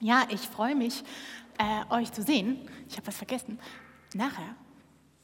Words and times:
Ja, 0.00 0.26
ich 0.30 0.40
freue 0.40 0.74
mich, 0.74 1.04
äh, 1.58 1.94
euch 1.94 2.10
zu 2.10 2.22
sehen. 2.22 2.58
Ich 2.88 2.96
habe 2.96 3.06
was 3.06 3.16
vergessen. 3.18 3.58
Nachher 4.14 4.54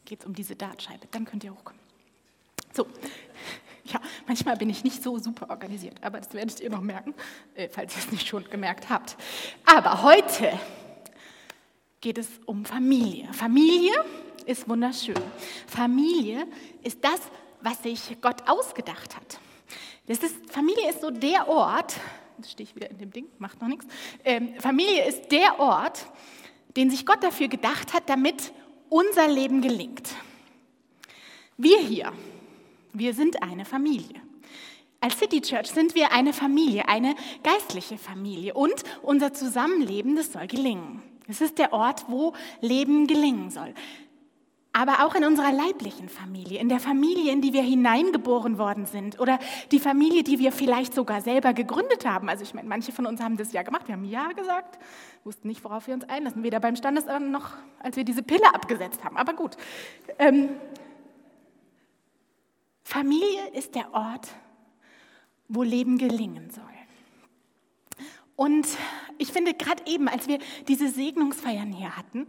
geht 0.04 0.20
es 0.20 0.26
um 0.26 0.34
diese 0.34 0.54
Dartscheibe. 0.54 1.08
Dann 1.10 1.24
könnt 1.24 1.42
ihr 1.44 1.52
hochkommen. 1.52 1.80
So, 2.74 2.86
ja, 3.84 4.00
manchmal 4.26 4.56
bin 4.58 4.68
ich 4.68 4.84
nicht 4.84 5.02
so 5.02 5.18
super 5.18 5.48
organisiert, 5.48 5.96
aber 6.02 6.18
das 6.18 6.34
werdet 6.34 6.60
ihr 6.60 6.68
noch 6.68 6.82
merken, 6.82 7.14
äh, 7.54 7.70
falls 7.70 7.96
ihr 7.96 8.02
es 8.02 8.12
nicht 8.12 8.28
schon 8.28 8.44
gemerkt 8.50 8.90
habt. 8.90 9.16
Aber 9.64 10.02
heute 10.02 10.52
geht 12.02 12.18
es 12.18 12.28
um 12.44 12.66
Familie. 12.66 13.32
Familie 13.32 13.94
ist 14.44 14.68
wunderschön. 14.68 15.16
Familie 15.66 16.46
ist 16.82 17.02
das, 17.02 17.20
was 17.62 17.82
sich 17.82 18.20
Gott 18.20 18.46
ausgedacht 18.46 19.16
hat. 19.16 19.40
Das 20.06 20.18
ist, 20.18 20.52
Familie 20.52 20.90
ist 20.90 21.00
so 21.00 21.10
der 21.10 21.48
Ort, 21.48 21.96
jetzt 22.38 22.50
stehe 22.50 22.68
ich 22.68 22.76
wieder 22.76 22.90
in 22.90 22.98
dem 22.98 23.10
Ding, 23.10 23.26
macht 23.38 23.60
noch 23.60 23.68
nichts. 23.68 23.86
Ähm, 24.24 24.54
Familie 24.58 25.06
ist 25.06 25.30
der 25.32 25.58
Ort, 25.58 26.06
den 26.76 26.90
sich 26.90 27.06
Gott 27.06 27.22
dafür 27.22 27.48
gedacht 27.48 27.92
hat, 27.92 28.08
damit 28.08 28.52
unser 28.88 29.28
Leben 29.28 29.62
gelingt. 29.62 30.08
Wir 31.56 31.78
hier, 31.78 32.12
wir 32.92 33.14
sind 33.14 33.42
eine 33.42 33.64
Familie. 33.64 34.20
Als 35.00 35.18
City 35.18 35.40
Church 35.40 35.68
sind 35.68 35.94
wir 35.94 36.12
eine 36.12 36.32
Familie, 36.32 36.88
eine 36.88 37.14
geistliche 37.42 37.98
Familie 37.98 38.54
und 38.54 38.82
unser 39.02 39.32
Zusammenleben, 39.32 40.16
das 40.16 40.32
soll 40.32 40.46
gelingen. 40.46 41.02
Es 41.28 41.40
ist 41.40 41.58
der 41.58 41.72
Ort, 41.72 42.06
wo 42.08 42.34
Leben 42.60 43.06
gelingen 43.06 43.50
soll 43.50 43.74
aber 44.76 45.06
auch 45.06 45.14
in 45.14 45.24
unserer 45.24 45.52
leiblichen 45.52 46.10
Familie, 46.10 46.60
in 46.60 46.68
der 46.68 46.80
Familie, 46.80 47.32
in 47.32 47.40
die 47.40 47.54
wir 47.54 47.62
hineingeboren 47.62 48.58
worden 48.58 48.84
sind 48.84 49.18
oder 49.18 49.38
die 49.72 49.78
Familie, 49.78 50.22
die 50.22 50.38
wir 50.38 50.52
vielleicht 50.52 50.92
sogar 50.92 51.22
selber 51.22 51.54
gegründet 51.54 52.04
haben. 52.04 52.28
Also 52.28 52.42
ich 52.42 52.52
meine, 52.52 52.68
manche 52.68 52.92
von 52.92 53.06
uns 53.06 53.22
haben 53.22 53.38
das 53.38 53.54
ja 53.54 53.62
gemacht, 53.62 53.88
wir 53.88 53.94
haben 53.94 54.04
Ja 54.04 54.28
gesagt, 54.32 54.78
wussten 55.24 55.48
nicht, 55.48 55.64
worauf 55.64 55.86
wir 55.86 55.94
uns 55.94 56.04
einlassen, 56.04 56.42
weder 56.42 56.60
beim 56.60 56.76
Standesamt 56.76 57.30
noch, 57.30 57.52
als 57.78 57.96
wir 57.96 58.04
diese 58.04 58.22
Pille 58.22 58.54
abgesetzt 58.54 59.02
haben. 59.02 59.16
Aber 59.16 59.32
gut. 59.32 59.56
Ähm, 60.18 60.50
Familie 62.82 63.48
ist 63.54 63.74
der 63.74 63.94
Ort, 63.94 64.28
wo 65.48 65.62
Leben 65.62 65.96
gelingen 65.96 66.50
soll. 66.50 66.64
Und 68.36 68.68
ich 69.16 69.32
finde, 69.32 69.54
gerade 69.54 69.82
eben, 69.86 70.06
als 70.06 70.28
wir 70.28 70.38
diese 70.68 70.88
Segnungsfeiern 70.88 71.72
hier 71.72 71.96
hatten, 71.96 72.28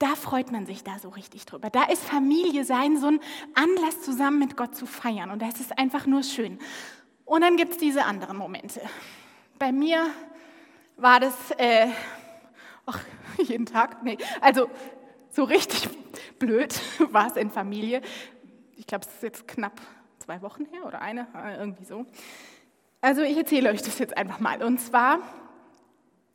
da 0.00 0.16
freut 0.16 0.50
man 0.50 0.66
sich 0.66 0.82
da 0.82 0.98
so 0.98 1.10
richtig 1.10 1.46
drüber. 1.46 1.70
Da 1.70 1.84
ist 1.84 2.02
Familie 2.02 2.64
sein 2.64 2.98
so 2.98 3.06
ein 3.06 3.20
Anlass, 3.54 4.02
zusammen 4.02 4.40
mit 4.40 4.56
Gott 4.56 4.74
zu 4.74 4.86
feiern. 4.86 5.30
Und 5.30 5.40
das 5.40 5.60
ist 5.60 5.78
einfach 5.78 6.06
nur 6.06 6.24
schön. 6.24 6.58
Und 7.24 7.42
dann 7.42 7.56
gibt 7.56 7.72
es 7.72 7.78
diese 7.78 8.04
anderen 8.04 8.36
Momente. 8.36 8.80
Bei 9.58 9.70
mir 9.70 10.06
war 10.96 11.20
das 11.20 11.34
äh, 11.52 11.86
ach, 12.86 13.00
jeden 13.38 13.66
Tag, 13.66 14.02
nee, 14.02 14.18
also 14.40 14.68
so 15.30 15.44
richtig 15.44 15.88
blöd 16.38 16.80
war 17.12 17.28
es 17.28 17.36
in 17.36 17.50
Familie. 17.50 18.02
Ich 18.76 18.86
glaube, 18.86 19.06
es 19.06 19.14
ist 19.14 19.22
jetzt 19.22 19.48
knapp 19.48 19.80
zwei 20.18 20.42
Wochen 20.42 20.64
her 20.66 20.86
oder 20.86 21.00
eine, 21.00 21.26
äh, 21.34 21.58
irgendwie 21.58 21.84
so. 21.84 22.06
Also 23.00 23.22
ich 23.22 23.36
erzähle 23.36 23.70
euch 23.70 23.82
das 23.82 23.98
jetzt 23.98 24.16
einfach 24.16 24.40
mal. 24.40 24.62
Und 24.62 24.78
zwar, 24.78 25.20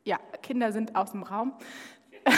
ja, 0.04 0.18
Kinder 0.42 0.72
sind 0.72 0.96
aus 0.96 1.12
dem 1.12 1.22
Raum 1.22 1.52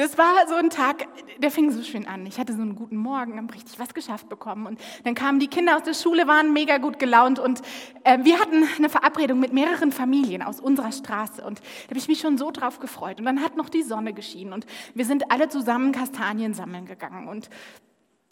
das 0.00 0.16
war 0.16 0.48
so 0.48 0.54
ein 0.54 0.70
Tag, 0.70 1.06
der 1.42 1.50
fing 1.50 1.70
so 1.70 1.82
schön 1.82 2.06
an. 2.06 2.24
Ich 2.24 2.38
hatte 2.38 2.54
so 2.54 2.62
einen 2.62 2.74
guten 2.74 2.96
Morgen, 2.96 3.36
habe 3.36 3.52
richtig 3.52 3.78
was 3.78 3.92
geschafft 3.92 4.30
bekommen. 4.30 4.66
Und 4.66 4.80
dann 5.04 5.14
kamen 5.14 5.40
die 5.40 5.46
Kinder 5.46 5.76
aus 5.76 5.82
der 5.82 5.92
Schule, 5.92 6.26
waren 6.26 6.54
mega 6.54 6.78
gut 6.78 6.98
gelaunt. 6.98 7.38
Und 7.38 7.60
äh, 8.04 8.18
wir 8.22 8.40
hatten 8.40 8.64
eine 8.78 8.88
Verabredung 8.88 9.40
mit 9.40 9.52
mehreren 9.52 9.92
Familien 9.92 10.40
aus 10.40 10.58
unserer 10.58 10.92
Straße. 10.92 11.44
Und 11.44 11.58
da 11.58 11.90
habe 11.90 11.98
ich 11.98 12.08
mich 12.08 12.20
schon 12.20 12.38
so 12.38 12.50
drauf 12.50 12.78
gefreut. 12.78 13.18
Und 13.18 13.26
dann 13.26 13.42
hat 13.42 13.58
noch 13.58 13.68
die 13.68 13.82
Sonne 13.82 14.14
geschienen. 14.14 14.54
Und 14.54 14.64
wir 14.94 15.04
sind 15.04 15.30
alle 15.30 15.50
zusammen 15.50 15.92
Kastanien 15.92 16.54
sammeln 16.54 16.86
gegangen. 16.86 17.28
Und 17.28 17.50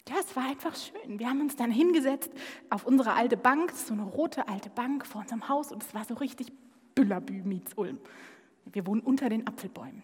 ja, 0.07 0.15
es 0.19 0.35
war 0.35 0.45
einfach 0.45 0.75
schön. 0.75 1.19
Wir 1.19 1.29
haben 1.29 1.41
uns 1.41 1.55
dann 1.55 1.69
hingesetzt 1.69 2.31
auf 2.71 2.87
unsere 2.87 3.13
alte 3.13 3.37
Bank, 3.37 3.73
so 3.73 3.93
eine 3.93 4.05
rote 4.05 4.47
alte 4.47 4.71
Bank 4.71 5.05
vor 5.05 5.21
unserem 5.21 5.47
Haus. 5.47 5.71
Und 5.71 5.83
es 5.83 5.93
war 5.93 6.03
so 6.03 6.15
richtig 6.15 6.51
Büllerbü 6.95 7.43
meets 7.43 7.73
Ulm. 7.75 7.99
Wir 8.65 8.87
wohnen 8.87 9.01
unter 9.01 9.29
den 9.29 9.45
Apfelbäumen. 9.45 10.01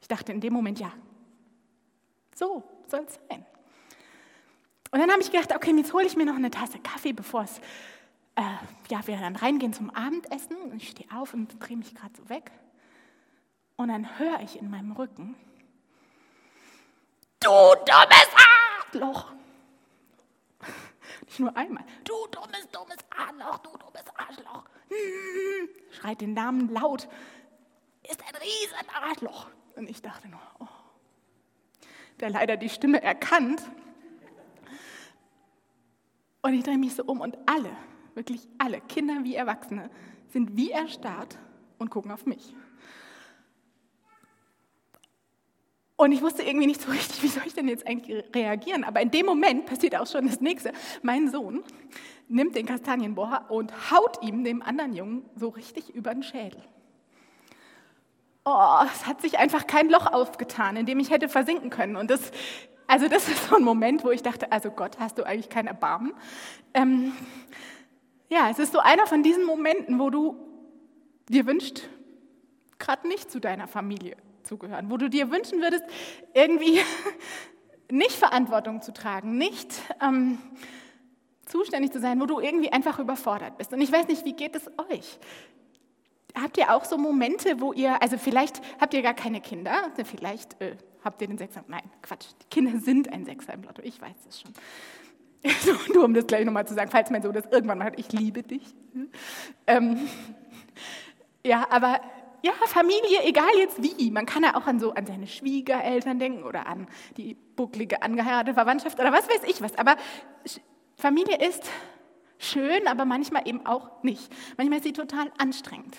Ich 0.00 0.08
dachte 0.08 0.32
in 0.32 0.40
dem 0.40 0.52
Moment, 0.52 0.80
ja, 0.80 0.92
so 2.34 2.62
soll 2.86 3.04
es 3.06 3.18
sein. 3.28 3.44
Und 4.90 4.98
dann 4.98 5.10
habe 5.10 5.22
ich 5.22 5.30
gedacht, 5.30 5.54
okay, 5.54 5.72
jetzt 5.76 5.92
hole 5.92 6.06
ich 6.06 6.16
mir 6.16 6.26
noch 6.26 6.34
eine 6.34 6.50
Tasse 6.50 6.80
Kaffee, 6.80 7.12
bevor 7.12 7.42
es, 7.42 7.58
äh, 8.34 8.42
ja, 8.88 9.06
wir 9.06 9.16
dann 9.18 9.36
reingehen 9.36 9.72
zum 9.72 9.90
Abendessen. 9.90 10.56
Und 10.56 10.82
ich 10.82 10.90
stehe 10.90 11.08
auf 11.14 11.32
und 11.32 11.54
drehe 11.60 11.76
mich 11.76 11.94
gerade 11.94 12.12
so 12.16 12.28
weg. 12.28 12.50
Und 13.76 13.88
dann 13.88 14.18
höre 14.18 14.40
ich 14.40 14.58
in 14.58 14.68
meinem 14.68 14.92
Rücken, 14.92 15.36
du 17.40 17.48
dummes 17.48 18.28
Arschloch. 18.84 19.32
Nicht 21.26 21.40
nur 21.40 21.56
einmal, 21.56 21.84
du 22.04 22.14
dummes, 22.30 22.68
dummes 22.72 22.96
Arschloch, 23.16 23.58
du 23.58 23.70
dummes 23.78 24.04
Arschloch. 24.16 24.64
Hm, 24.88 25.68
schreit 25.92 26.20
den 26.20 26.34
Namen 26.34 26.68
laut, 26.68 27.08
ist 28.02 28.20
ein 28.22 28.34
riesen 28.34 28.88
Arschloch. 28.92 29.46
Und 29.76 29.88
ich 29.88 30.02
dachte 30.02 30.28
nur, 30.28 30.40
oh, 30.58 30.66
der 32.20 32.30
leider 32.30 32.56
die 32.56 32.68
Stimme 32.68 33.02
erkannt. 33.02 33.62
Und 36.42 36.54
ich 36.54 36.64
drehe 36.64 36.78
mich 36.78 36.94
so 36.94 37.04
um 37.04 37.20
und 37.20 37.36
alle, 37.46 37.70
wirklich 38.14 38.46
alle, 38.58 38.80
Kinder 38.80 39.24
wie 39.24 39.34
Erwachsene, 39.34 39.90
sind 40.28 40.56
wie 40.56 40.70
erstarrt 40.70 41.38
und 41.78 41.90
gucken 41.90 42.10
auf 42.10 42.26
mich. 42.26 42.54
Und 45.96 46.12
ich 46.12 46.22
wusste 46.22 46.42
irgendwie 46.42 46.66
nicht 46.66 46.80
so 46.80 46.90
richtig, 46.90 47.22
wie 47.22 47.28
soll 47.28 47.42
ich 47.46 47.52
denn 47.52 47.68
jetzt 47.68 47.86
eigentlich 47.86 48.24
reagieren. 48.34 48.84
Aber 48.84 49.02
in 49.02 49.10
dem 49.10 49.26
Moment 49.26 49.66
passiert 49.66 49.94
auch 49.96 50.06
schon 50.06 50.26
das 50.26 50.40
Nächste. 50.40 50.72
Mein 51.02 51.30
Sohn 51.30 51.62
nimmt 52.26 52.56
den 52.56 52.64
Kastanienbohrer 52.64 53.50
und 53.50 53.90
haut 53.90 54.22
ihm, 54.22 54.42
dem 54.42 54.62
anderen 54.62 54.94
Jungen, 54.94 55.28
so 55.36 55.48
richtig 55.48 55.90
über 55.90 56.14
den 56.14 56.22
Schädel 56.22 56.62
oh, 58.44 58.78
es 58.92 59.06
hat 59.06 59.20
sich 59.20 59.38
einfach 59.38 59.66
kein 59.66 59.88
Loch 59.88 60.06
aufgetan, 60.06 60.76
in 60.76 60.86
dem 60.86 60.98
ich 61.00 61.10
hätte 61.10 61.28
versinken 61.28 61.70
können. 61.70 61.96
Und 61.96 62.10
das, 62.10 62.32
also 62.86 63.08
das 63.08 63.28
ist 63.28 63.48
so 63.48 63.56
ein 63.56 63.62
Moment, 63.62 64.04
wo 64.04 64.10
ich 64.10 64.22
dachte, 64.22 64.50
also 64.52 64.70
Gott, 64.70 64.98
hast 64.98 65.18
du 65.18 65.24
eigentlich 65.24 65.48
kein 65.48 65.66
Erbarmen? 65.66 66.12
Ähm, 66.74 67.12
ja, 68.28 68.48
es 68.50 68.58
ist 68.58 68.72
so 68.72 68.78
einer 68.78 69.06
von 69.06 69.22
diesen 69.22 69.44
Momenten, 69.44 69.98
wo 69.98 70.10
du 70.10 70.36
dir 71.28 71.46
wünscht, 71.46 71.82
gerade 72.78 73.06
nicht 73.06 73.30
zu 73.30 73.40
deiner 73.40 73.68
Familie 73.68 74.16
zu 74.42 74.56
gehören, 74.56 74.90
wo 74.90 74.96
du 74.96 75.10
dir 75.10 75.30
wünschen 75.30 75.60
würdest, 75.60 75.84
irgendwie 76.34 76.80
nicht 77.90 78.12
Verantwortung 78.12 78.82
zu 78.82 78.92
tragen, 78.92 79.36
nicht 79.36 79.74
ähm, 80.00 80.38
zuständig 81.46 81.92
zu 81.92 82.00
sein, 82.00 82.20
wo 82.20 82.26
du 82.26 82.40
irgendwie 82.40 82.72
einfach 82.72 82.98
überfordert 82.98 83.58
bist. 83.58 83.72
Und 83.72 83.80
ich 83.80 83.92
weiß 83.92 84.08
nicht, 84.08 84.24
wie 84.24 84.32
geht 84.32 84.56
es 84.56 84.66
euch? 84.90 85.18
Habt 86.34 86.58
ihr 86.58 86.74
auch 86.74 86.84
so 86.84 86.98
Momente, 86.98 87.60
wo 87.60 87.72
ihr, 87.72 88.02
also 88.02 88.18
vielleicht 88.18 88.60
habt 88.80 88.94
ihr 88.94 89.02
gar 89.02 89.14
keine 89.14 89.40
Kinder, 89.40 89.90
vielleicht 90.04 90.60
äh, 90.60 90.76
habt 91.04 91.20
ihr 91.22 91.28
den 91.28 91.38
Sechser, 91.38 91.64
nein, 91.68 91.82
Quatsch, 92.02 92.26
die 92.42 92.46
Kinder 92.48 92.78
sind 92.78 93.12
ein 93.12 93.24
Sechser 93.24 93.54
im 93.54 93.62
Lotto, 93.62 93.82
ich 93.82 94.00
weiß 94.00 94.16
das 94.24 94.40
schon. 94.40 94.52
Nur 95.94 96.04
um 96.04 96.14
das 96.14 96.26
gleich 96.26 96.44
nochmal 96.44 96.66
zu 96.66 96.74
sagen, 96.74 96.90
falls 96.90 97.10
mein 97.10 97.22
Sohn 97.22 97.32
das 97.32 97.46
irgendwann 97.46 97.78
mal 97.78 97.84
hat, 97.84 97.98
ich 97.98 98.12
liebe 98.12 98.42
dich. 98.42 98.74
Ähm, 99.66 100.08
ja, 101.44 101.66
aber 101.70 102.00
ja, 102.42 102.52
Familie, 102.66 103.22
egal 103.24 103.50
jetzt 103.58 103.82
wie. 103.82 104.10
Man 104.10 104.26
kann 104.26 104.42
ja 104.42 104.56
auch 104.56 104.66
an 104.66 104.80
so 104.80 104.94
an 104.94 105.06
seine 105.06 105.26
Schwiegereltern 105.26 106.18
denken 106.18 106.42
oder 106.42 106.66
an 106.66 106.86
die 107.16 107.34
bucklige 107.34 108.02
angeheiratete 108.02 108.54
Verwandtschaft 108.54 108.98
oder 108.98 109.12
was 109.12 109.28
weiß 109.28 109.42
ich 109.48 109.60
was. 109.62 109.76
Aber 109.76 109.96
Familie 110.96 111.36
ist 111.36 111.68
schön, 112.38 112.86
aber 112.86 113.04
manchmal 113.04 113.46
eben 113.46 113.66
auch 113.66 114.02
nicht. 114.02 114.30
Manchmal 114.56 114.78
ist 114.78 114.84
sie 114.84 114.92
total 114.92 115.30
anstrengend. 115.38 115.96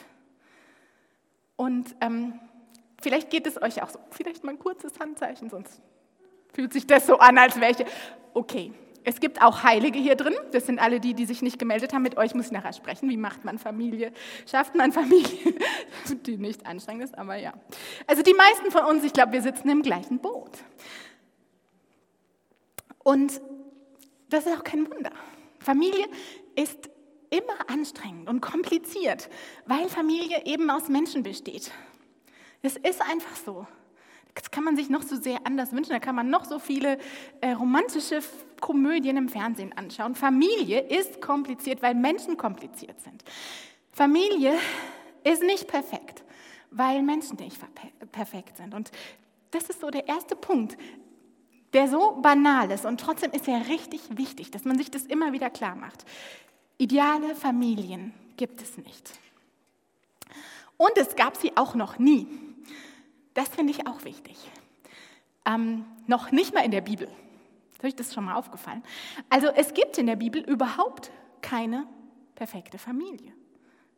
Und 1.55 1.95
ähm, 2.01 2.39
vielleicht 3.01 3.29
geht 3.29 3.47
es 3.47 3.61
euch 3.61 3.81
auch 3.83 3.89
so. 3.89 3.99
Vielleicht 4.11 4.43
mal 4.43 4.51
ein 4.51 4.59
kurzes 4.59 4.99
Handzeichen, 4.99 5.49
sonst 5.49 5.81
fühlt 6.53 6.73
sich 6.73 6.87
das 6.87 7.07
so 7.07 7.17
an, 7.17 7.37
als 7.37 7.55
ich. 7.57 7.85
Okay, 8.33 8.73
es 9.03 9.19
gibt 9.19 9.41
auch 9.41 9.63
Heilige 9.63 9.97
hier 9.97 10.15
drin. 10.15 10.35
Das 10.51 10.65
sind 10.65 10.79
alle 10.79 10.99
die, 10.99 11.13
die 11.13 11.25
sich 11.25 11.41
nicht 11.41 11.57
gemeldet 11.57 11.93
haben. 11.93 12.03
Mit 12.03 12.17
euch 12.17 12.35
muss 12.35 12.47
ich 12.47 12.51
nachher 12.51 12.73
sprechen. 12.73 13.09
Wie 13.09 13.17
macht 13.17 13.43
man 13.43 13.57
Familie? 13.57 14.11
Schafft 14.49 14.75
man 14.75 14.91
Familie, 14.91 15.55
die 16.25 16.37
nicht 16.37 16.65
anstrengend 16.65 17.05
ist? 17.05 17.17
Aber 17.17 17.35
ja. 17.35 17.53
Also 18.05 18.21
die 18.21 18.33
meisten 18.33 18.69
von 18.69 18.85
uns, 18.85 19.03
ich 19.03 19.13
glaube, 19.13 19.33
wir 19.33 19.41
sitzen 19.41 19.69
im 19.69 19.81
gleichen 19.81 20.19
Boot. 20.19 20.51
Und 22.99 23.41
das 24.29 24.45
ist 24.45 24.57
auch 24.57 24.63
kein 24.63 24.89
Wunder. 24.89 25.11
Familie 25.59 26.05
ist 26.55 26.90
immer 27.31 27.69
anstrengend 27.69 28.29
und 28.29 28.41
kompliziert, 28.41 29.29
weil 29.65 29.89
Familie 29.89 30.45
eben 30.45 30.69
aus 30.69 30.87
Menschen 30.87 31.23
besteht. 31.23 31.71
Es 32.61 32.77
ist 32.77 33.01
einfach 33.01 33.35
so. 33.35 33.65
Das 34.35 34.51
kann 34.51 34.63
man 34.63 34.75
sich 34.75 34.89
noch 34.89 35.01
so 35.01 35.15
sehr 35.15 35.39
anders 35.45 35.71
wünschen. 35.71 35.91
Da 35.91 35.99
kann 35.99 36.15
man 36.15 36.29
noch 36.29 36.45
so 36.45 36.59
viele 36.59 36.99
äh, 37.41 37.51
romantische 37.53 38.21
Komödien 38.61 39.17
im 39.17 39.27
Fernsehen 39.27 39.75
anschauen. 39.75 40.13
Familie 40.13 40.81
ist 40.81 41.19
kompliziert, 41.19 41.81
weil 41.81 41.95
Menschen 41.95 42.37
kompliziert 42.37 43.01
sind. 43.01 43.23
Familie 43.91 44.53
ist 45.23 45.41
nicht 45.41 45.67
perfekt. 45.67 46.23
weil 46.71 47.03
Menschen 47.03 47.35
nicht 47.35 47.59
perfekt 48.11 48.57
sind. 48.57 48.73
Und 48.73 48.91
das 49.51 49.69
ist 49.69 49.81
so 49.81 49.89
der 49.89 50.07
erste 50.07 50.35
Punkt, 50.35 50.77
der 51.73 51.87
so 51.87 52.19
banal 52.21 52.71
ist 52.71 52.85
und 52.85 52.99
trotzdem 52.99 53.31
ist 53.31 53.47
er 53.47 53.67
richtig 53.67 54.01
wichtig, 54.17 54.51
dass 54.51 54.65
man 54.65 54.77
sich 54.77 54.89
das 54.89 55.03
immer 55.03 55.33
wieder 55.33 55.49
klar 55.49 55.75
macht. 55.75 56.05
Ideale 56.81 57.35
Familien 57.35 58.11
gibt 58.37 58.59
es 58.59 58.75
nicht. 58.75 59.11
Und 60.77 60.97
es 60.97 61.15
gab 61.15 61.37
sie 61.37 61.55
auch 61.55 61.75
noch 61.75 61.99
nie. 61.99 62.25
Das 63.35 63.49
finde 63.49 63.71
ich 63.71 63.85
auch 63.85 64.03
wichtig. 64.03 64.35
Ähm, 65.45 65.85
noch 66.07 66.31
nicht 66.31 66.55
mal 66.55 66.65
in 66.65 66.71
der 66.71 66.81
Bibel. 66.81 67.07
Ist 67.71 67.83
euch 67.83 67.95
das 67.95 68.15
schon 68.15 68.25
mal 68.25 68.33
aufgefallen? 68.33 68.81
Also 69.29 69.49
es 69.49 69.75
gibt 69.75 69.99
in 69.99 70.07
der 70.07 70.15
Bibel 70.15 70.41
überhaupt 70.41 71.11
keine 71.43 71.85
perfekte 72.33 72.79
Familie. 72.79 73.31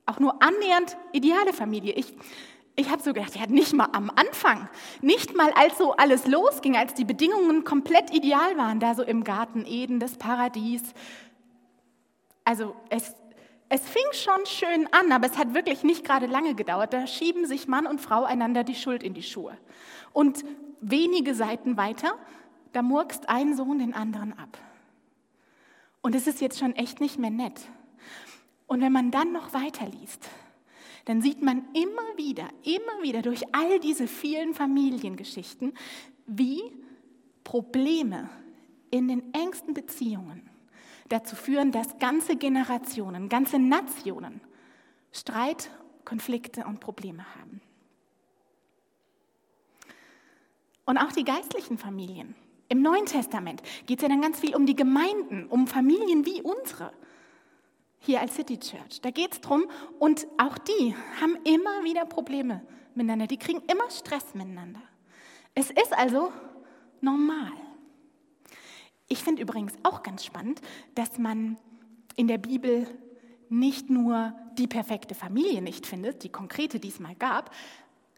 Auch 0.05 0.19
nur 0.19 0.43
annähernd 0.43 0.97
ideale 1.13 1.53
Familie. 1.53 1.93
Ich, 1.93 2.13
ich 2.75 2.89
habe 2.89 3.01
so 3.01 3.13
gedacht, 3.13 3.37
ja, 3.37 3.47
nicht 3.47 3.71
mal 3.71 3.87
am 3.93 4.09
Anfang, 4.13 4.67
nicht 5.01 5.37
mal 5.37 5.53
als 5.53 5.77
so 5.77 5.93
alles 5.93 6.27
losging, 6.27 6.75
als 6.75 6.93
die 6.95 7.05
Bedingungen 7.05 7.63
komplett 7.63 8.13
ideal 8.13 8.57
waren, 8.57 8.81
da 8.81 8.93
so 8.93 9.03
im 9.03 9.23
Garten 9.23 9.63
Eden, 9.65 10.01
das 10.01 10.17
Paradies. 10.17 10.83
Also 12.45 12.75
es, 12.89 13.15
es 13.69 13.81
fing 13.87 14.03
schon 14.11 14.45
schön 14.45 14.87
an, 14.91 15.11
aber 15.11 15.27
es 15.27 15.37
hat 15.37 15.53
wirklich 15.53 15.83
nicht 15.83 16.03
gerade 16.05 16.25
lange 16.25 16.55
gedauert. 16.55 16.93
Da 16.93 17.07
schieben 17.07 17.45
sich 17.45 17.67
Mann 17.67 17.87
und 17.87 18.01
Frau 18.01 18.23
einander 18.23 18.63
die 18.63 18.75
Schuld 18.75 19.03
in 19.03 19.13
die 19.13 19.23
Schuhe. 19.23 19.57
Und 20.11 20.43
wenige 20.81 21.33
Seiten 21.33 21.77
weiter, 21.77 22.17
da 22.73 22.81
murkst 22.81 23.29
ein 23.29 23.55
Sohn 23.55 23.79
den 23.79 23.93
anderen 23.93 24.37
ab. 24.37 24.57
Und 26.01 26.15
es 26.15 26.27
ist 26.27 26.41
jetzt 26.41 26.59
schon 26.59 26.75
echt 26.75 26.99
nicht 26.99 27.17
mehr 27.17 27.29
nett. 27.29 27.61
Und 28.67 28.81
wenn 28.81 28.91
man 28.91 29.11
dann 29.11 29.31
noch 29.31 29.53
weiterliest, 29.53 30.29
dann 31.05 31.21
sieht 31.21 31.41
man 31.41 31.65
immer 31.73 32.17
wieder, 32.17 32.47
immer 32.63 33.01
wieder 33.01 33.21
durch 33.21 33.43
all 33.53 33.79
diese 33.79 34.07
vielen 34.07 34.53
Familiengeschichten, 34.53 35.73
wie 36.25 36.61
Probleme 37.43 38.29
in 38.91 39.07
den 39.07 39.33
engsten 39.33 39.73
Beziehungen 39.73 40.49
dazu 41.09 41.35
führen, 41.35 41.71
dass 41.71 41.97
ganze 41.99 42.35
Generationen, 42.35 43.29
ganze 43.29 43.59
Nationen 43.59 44.41
Streit, 45.11 45.69
Konflikte 46.05 46.65
und 46.65 46.79
Probleme 46.79 47.23
haben. 47.35 47.61
Und 50.85 50.97
auch 50.97 51.11
die 51.11 51.23
geistlichen 51.23 51.77
Familien. 51.77 52.35
Im 52.67 52.81
Neuen 52.81 53.05
Testament 53.05 53.61
geht 53.85 53.99
es 53.99 54.03
ja 54.03 54.09
dann 54.09 54.21
ganz 54.21 54.39
viel 54.39 54.55
um 54.55 54.65
die 54.65 54.75
Gemeinden, 54.75 55.45
um 55.47 55.67
Familien 55.67 56.25
wie 56.25 56.41
unsere 56.41 56.91
hier 57.99 58.19
als 58.19 58.35
City 58.35 58.59
Church. 58.59 58.99
Da 59.01 59.11
geht 59.11 59.33
es 59.33 59.41
drum 59.41 59.65
und 59.99 60.27
auch 60.37 60.57
die 60.57 60.95
haben 61.21 61.37
immer 61.45 61.83
wieder 61.83 62.05
Probleme 62.05 62.65
miteinander. 62.95 63.27
Die 63.27 63.37
kriegen 63.37 63.61
immer 63.71 63.89
Stress 63.89 64.33
miteinander. 64.33 64.81
Es 65.55 65.69
ist 65.69 65.93
also 65.93 66.33
normal. 66.99 67.51
Ich 69.07 69.23
finde 69.23 69.41
übrigens 69.41 69.73
auch 69.83 70.03
ganz 70.03 70.25
spannend, 70.25 70.61
dass 70.95 71.17
man 71.17 71.57
in 72.15 72.27
der 72.27 72.37
Bibel 72.37 72.87
nicht 73.49 73.89
nur 73.89 74.33
die 74.57 74.67
perfekte 74.67 75.15
Familie 75.15 75.61
nicht 75.61 75.85
findet, 75.85 76.23
die 76.23 76.29
konkrete 76.29 76.79
diesmal 76.79 77.15
gab, 77.15 77.51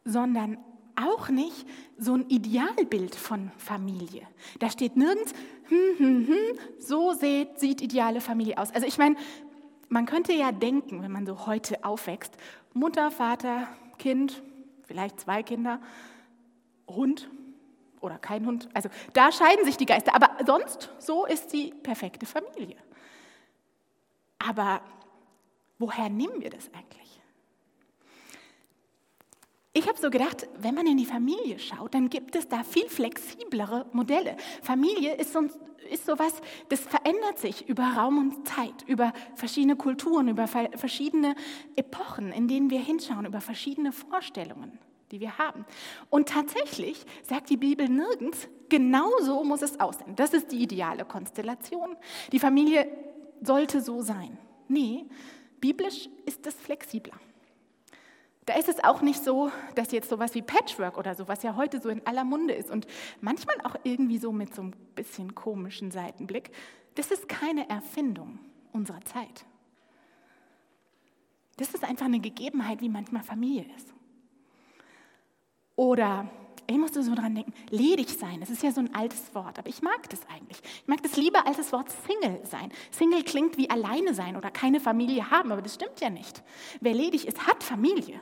sondern 0.03 0.57
auch 0.95 1.29
nicht 1.29 1.65
so 1.97 2.13
ein 2.13 2.29
Idealbild 2.29 3.15
von 3.15 3.51
Familie. 3.57 4.27
Da 4.59 4.69
steht 4.69 4.95
nirgends, 4.95 5.33
hm, 5.67 5.97
hm, 5.97 6.27
hm, 6.27 6.59
so 6.79 7.13
sieht, 7.13 7.59
sieht 7.59 7.81
ideale 7.81 8.21
Familie 8.21 8.57
aus. 8.57 8.71
Also 8.71 8.87
ich 8.87 8.97
meine, 8.97 9.15
man 9.89 10.05
könnte 10.05 10.33
ja 10.33 10.51
denken, 10.51 11.01
wenn 11.01 11.11
man 11.11 11.25
so 11.25 11.45
heute 11.47 11.83
aufwächst, 11.83 12.37
Mutter, 12.73 13.11
Vater, 13.11 13.67
Kind, 13.97 14.41
vielleicht 14.83 15.19
zwei 15.19 15.43
Kinder, 15.43 15.81
Hund 16.87 17.29
oder 18.05 18.17
kein 18.17 18.45
Hund. 18.45 18.69
Also 18.73 18.89
da 19.13 19.31
scheiden 19.31 19.65
sich 19.65 19.77
die 19.77 19.85
Geister. 19.85 20.15
Aber 20.15 20.29
sonst, 20.45 20.89
so 20.99 21.25
ist 21.25 21.51
die 21.51 21.73
perfekte 21.83 22.25
Familie. 22.25 22.77
Aber 24.39 24.81
woher 25.79 26.09
nehmen 26.09 26.41
wir 26.41 26.49
das 26.49 26.69
eigentlich? 26.73 27.05
Ich 29.77 29.89
habe 29.89 29.99
so 29.99 30.09
gedacht, 30.09 30.47
wenn 30.57 30.73
man 30.73 30.87
in 30.87 30.95
die 30.95 31.05
Familie 31.05 31.59
schaut, 31.59 31.93
dann 31.95 32.09
gibt 32.09 32.37
es 32.37 32.47
da 32.47 32.63
viel 32.63 32.87
flexiblere 32.87 33.85
Modelle. 33.91 34.37
Familie 34.61 35.15
ist 35.15 35.33
so, 35.33 35.49
ist 35.91 36.05
so 36.05 36.17
was, 36.17 36.33
das 36.69 36.79
verändert 36.79 37.39
sich 37.39 37.67
über 37.67 37.83
Raum 37.83 38.17
und 38.19 38.47
Zeit, 38.47 38.83
über 38.87 39.11
verschiedene 39.35 39.75
Kulturen, 39.75 40.29
über 40.29 40.47
verschiedene 40.47 41.35
Epochen, 41.75 42.31
in 42.31 42.47
denen 42.47 42.69
wir 42.69 42.79
hinschauen, 42.79 43.25
über 43.25 43.41
verschiedene 43.41 43.91
Vorstellungen, 43.91 44.79
die 45.11 45.19
wir 45.19 45.37
haben. 45.37 45.65
Und 46.09 46.29
tatsächlich 46.29 47.05
sagt 47.23 47.49
die 47.49 47.57
Bibel 47.57 47.87
nirgends, 47.87 48.47
genau 48.69 49.09
so 49.21 49.43
muss 49.43 49.61
es 49.61 49.79
aussehen. 49.79 50.15
Das 50.15 50.33
ist 50.33 50.51
die 50.51 50.61
ideale 50.61 51.05
Konstellation. 51.05 51.95
Die 52.31 52.39
Familie 52.39 52.87
sollte 53.41 53.81
so 53.81 54.01
sein. 54.01 54.37
Nee, 54.67 55.05
biblisch 55.59 56.09
ist 56.25 56.45
es 56.47 56.55
flexibler. 56.55 57.19
Da 58.45 58.55
ist 58.55 58.69
es 58.69 58.83
auch 58.83 59.01
nicht 59.01 59.23
so, 59.23 59.51
dass 59.73 59.91
jetzt 59.91 60.09
sowas 60.09 60.35
wie 60.35 60.43
Patchwork 60.43 60.97
oder 60.97 61.15
so, 61.15 61.27
was 61.27 61.41
ja 61.41 61.55
heute 61.55 61.81
so 61.81 61.89
in 61.89 62.05
aller 62.05 62.23
Munde 62.23 62.53
ist 62.53 62.69
und 62.69 62.85
manchmal 63.19 63.55
auch 63.63 63.75
irgendwie 63.83 64.19
so 64.19 64.31
mit 64.31 64.53
so 64.53 64.61
einem 64.61 64.71
bisschen 64.93 65.33
komischen 65.33 65.89
Seitenblick, 65.89 66.51
das 66.93 67.09
ist 67.09 67.27
keine 67.27 67.67
Erfindung 67.69 68.37
unserer 68.71 69.01
Zeit. 69.01 69.45
Das 71.57 71.73
ist 71.73 71.83
einfach 71.83 72.05
eine 72.05 72.19
Gegebenheit, 72.19 72.81
wie 72.81 72.89
manchmal 72.89 73.23
Familie 73.23 73.65
ist. 73.75 73.93
Oder, 75.75 76.29
ich 76.67 76.77
musste 76.77 77.03
so 77.03 77.13
dran 77.13 77.35
denken, 77.35 77.53
ledig 77.69 78.09
sein, 78.09 78.39
das 78.39 78.49
ist 78.49 78.63
ja 78.63 78.71
so 78.71 78.79
ein 78.79 78.95
altes 78.95 79.35
Wort, 79.35 79.59
aber 79.59 79.67
ich 79.67 79.81
mag 79.81 80.09
das 80.09 80.21
eigentlich. 80.29 80.59
Ich 80.63 80.87
mag 80.87 81.03
das 81.03 81.17
lieber 81.17 81.45
als 81.45 81.57
das 81.57 81.71
Wort 81.71 81.89
Single 81.89 82.39
sein. 82.45 82.71
Single 82.91 83.23
klingt 83.23 83.57
wie 83.57 83.69
alleine 83.69 84.13
sein 84.13 84.37
oder 84.37 84.51
keine 84.51 84.79
Familie 84.79 85.29
haben, 85.29 85.51
aber 85.51 85.61
das 85.61 85.75
stimmt 85.75 85.99
ja 85.99 86.09
nicht. 86.09 86.43
Wer 86.79 86.93
ledig 86.93 87.27
ist, 87.27 87.45
hat 87.45 87.63
Familie. 87.63 88.19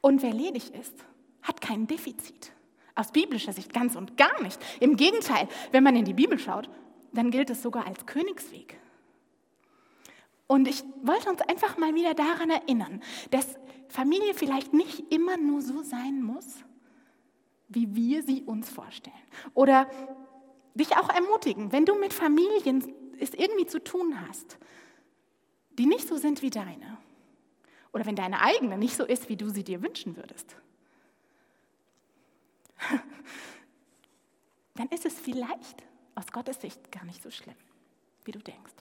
Und 0.00 0.22
wer 0.22 0.32
ledig 0.32 0.72
ist, 0.72 0.94
hat 1.42 1.60
kein 1.60 1.88
Defizit. 1.88 2.52
Aus 2.94 3.10
biblischer 3.10 3.52
Sicht 3.52 3.72
ganz 3.72 3.96
und 3.96 4.16
gar 4.16 4.40
nicht. 4.42 4.58
Im 4.78 4.96
Gegenteil, 4.96 5.48
wenn 5.72 5.82
man 5.82 5.96
in 5.96 6.04
die 6.04 6.14
Bibel 6.14 6.38
schaut, 6.38 6.70
dann 7.12 7.30
gilt 7.30 7.50
es 7.50 7.62
sogar 7.62 7.86
als 7.86 8.06
Königsweg. 8.06 8.78
Und 10.46 10.68
ich 10.68 10.84
wollte 11.02 11.28
uns 11.28 11.40
einfach 11.42 11.76
mal 11.76 11.94
wieder 11.94 12.14
daran 12.14 12.50
erinnern, 12.50 13.02
dass 13.30 13.58
Familie 13.88 14.34
vielleicht 14.34 14.72
nicht 14.72 15.12
immer 15.12 15.36
nur 15.36 15.60
so 15.60 15.82
sein 15.82 16.22
muss, 16.22 16.46
wie 17.68 17.94
wir 17.94 18.22
sie 18.22 18.42
uns 18.42 18.70
vorstellen. 18.70 19.14
Oder 19.54 19.90
dich 20.74 20.96
auch 20.96 21.08
ermutigen, 21.08 21.72
wenn 21.72 21.84
du 21.84 21.94
mit 21.96 22.12
Familien 22.12 22.84
es 23.18 23.34
irgendwie 23.34 23.66
zu 23.66 23.82
tun 23.82 24.20
hast, 24.28 24.58
die 25.70 25.86
nicht 25.86 26.06
so 26.06 26.16
sind 26.16 26.42
wie 26.42 26.50
deine, 26.50 26.98
oder 27.92 28.06
wenn 28.06 28.16
deine 28.16 28.40
eigene 28.40 28.78
nicht 28.78 28.96
so 28.96 29.04
ist, 29.04 29.28
wie 29.28 29.36
du 29.36 29.48
sie 29.48 29.64
dir 29.64 29.82
wünschen 29.82 30.16
würdest, 30.16 30.56
dann 34.74 34.88
ist 34.88 35.06
es 35.06 35.18
vielleicht 35.18 35.82
aus 36.14 36.26
Gottes 36.30 36.60
Sicht 36.60 36.92
gar 36.92 37.04
nicht 37.04 37.22
so 37.22 37.30
schlimm, 37.30 37.56
wie 38.24 38.32
du 38.32 38.38
denkst. 38.38 38.74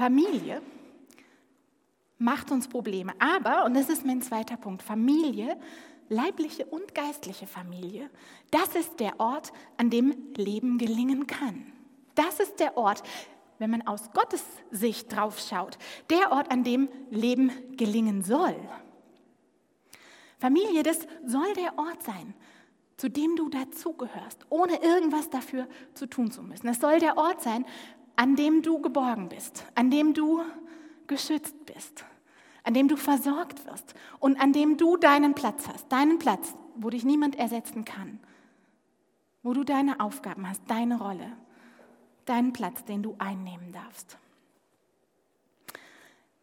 Familie 0.00 0.62
macht 2.16 2.50
uns 2.50 2.68
Probleme. 2.68 3.12
Aber, 3.18 3.66
und 3.66 3.74
das 3.74 3.90
ist 3.90 4.06
mein 4.06 4.22
zweiter 4.22 4.56
Punkt, 4.56 4.82
Familie, 4.82 5.58
leibliche 6.08 6.64
und 6.64 6.94
geistliche 6.94 7.46
Familie, 7.46 8.08
das 8.50 8.74
ist 8.76 8.98
der 8.98 9.20
Ort, 9.20 9.52
an 9.76 9.90
dem 9.90 10.14
Leben 10.36 10.78
gelingen 10.78 11.26
kann. 11.26 11.70
Das 12.14 12.40
ist 12.40 12.60
der 12.60 12.78
Ort, 12.78 13.02
wenn 13.58 13.70
man 13.70 13.86
aus 13.86 14.10
Gottes 14.14 14.42
Sicht 14.70 15.14
drauf 15.14 15.38
schaut, 15.38 15.76
der 16.08 16.32
Ort, 16.32 16.50
an 16.50 16.64
dem 16.64 16.88
Leben 17.10 17.50
gelingen 17.76 18.22
soll. 18.22 18.56
Familie, 20.38 20.82
das 20.82 21.00
soll 21.26 21.52
der 21.56 21.78
Ort 21.78 22.02
sein, 22.02 22.32
zu 22.96 23.10
dem 23.10 23.36
du 23.36 23.50
dazugehörst, 23.50 24.46
ohne 24.48 24.82
irgendwas 24.82 25.28
dafür 25.28 25.68
zu 25.92 26.06
tun 26.06 26.30
zu 26.30 26.42
müssen. 26.42 26.68
Es 26.68 26.80
soll 26.80 27.00
der 27.00 27.18
Ort 27.18 27.42
sein, 27.42 27.66
an 28.20 28.36
dem 28.36 28.60
du 28.60 28.82
geborgen 28.82 29.30
bist, 29.30 29.64
an 29.74 29.90
dem 29.90 30.12
du 30.12 30.42
geschützt 31.06 31.54
bist, 31.64 32.04
an 32.64 32.74
dem 32.74 32.86
du 32.86 32.98
versorgt 32.98 33.64
wirst 33.64 33.94
und 34.18 34.38
an 34.38 34.52
dem 34.52 34.76
du 34.76 34.98
deinen 34.98 35.34
Platz 35.34 35.66
hast, 35.66 35.90
deinen 35.90 36.18
Platz, 36.18 36.54
wo 36.74 36.90
dich 36.90 37.02
niemand 37.02 37.34
ersetzen 37.36 37.86
kann, 37.86 38.20
wo 39.42 39.54
du 39.54 39.64
deine 39.64 40.00
Aufgaben 40.00 40.46
hast, 40.46 40.60
deine 40.66 40.98
Rolle 40.98 41.32
deinen 42.26 42.52
Platz, 42.52 42.84
den 42.84 43.02
du 43.02 43.16
einnehmen 43.18 43.72
darfst. 43.72 44.18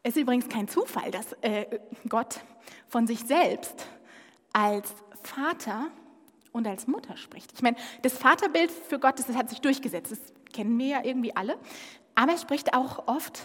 Es 0.02 0.16
ist 0.16 0.24
übrigens 0.24 0.50
kein 0.50 0.68
Zufall, 0.68 1.12
dass 1.12 1.34
äh, 1.42 1.80
Gott 2.10 2.40
von 2.88 3.06
sich 3.06 3.20
selbst 3.20 3.86
als 4.52 4.92
Vater 5.22 5.92
und 6.54 6.66
als 6.66 6.88
Mutter 6.88 7.18
spricht. 7.18 7.54
Ich 7.54 7.62
meine, 7.62 7.78
das 8.02 8.18
Vaterbild 8.18 8.72
für 8.72 8.98
Gott, 8.98 9.20
das 9.20 9.30
hat 9.36 9.50
sich 9.50 9.62
durchgesetzt, 9.62 10.12
das 10.12 10.37
kennen 10.58 10.80
wir 10.80 10.88
ja 10.88 11.04
irgendwie 11.04 11.36
alle. 11.36 11.58
Aber 12.16 12.32
er 12.32 12.38
spricht 12.40 12.74
auch 12.74 13.08
oft 13.08 13.44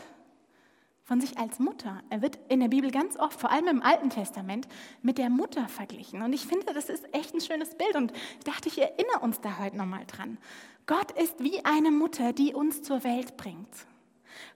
von 1.04 1.20
sich 1.20 1.36
als 1.36 1.58
Mutter. 1.58 2.02
Er 2.08 2.22
wird 2.22 2.38
in 2.48 2.60
der 2.60 2.68
Bibel 2.68 2.90
ganz 2.90 3.18
oft, 3.18 3.38
vor 3.38 3.50
allem 3.50 3.68
im 3.68 3.82
Alten 3.82 4.08
Testament, 4.08 4.66
mit 5.02 5.18
der 5.18 5.28
Mutter 5.28 5.68
verglichen. 5.68 6.22
Und 6.22 6.32
ich 6.32 6.46
finde, 6.46 6.72
das 6.72 6.88
ist 6.88 7.04
echt 7.14 7.34
ein 7.34 7.42
schönes 7.42 7.74
Bild 7.74 7.96
und 7.96 8.12
ich 8.12 8.44
dachte, 8.44 8.68
ich 8.68 8.80
erinnere 8.80 9.20
uns 9.20 9.40
da 9.42 9.58
heute 9.58 9.76
nochmal 9.76 10.06
dran. 10.06 10.38
Gott 10.86 11.10
ist 11.12 11.38
wie 11.40 11.62
eine 11.66 11.90
Mutter, 11.90 12.32
die 12.32 12.54
uns 12.54 12.82
zur 12.82 13.04
Welt 13.04 13.36
bringt. 13.36 13.68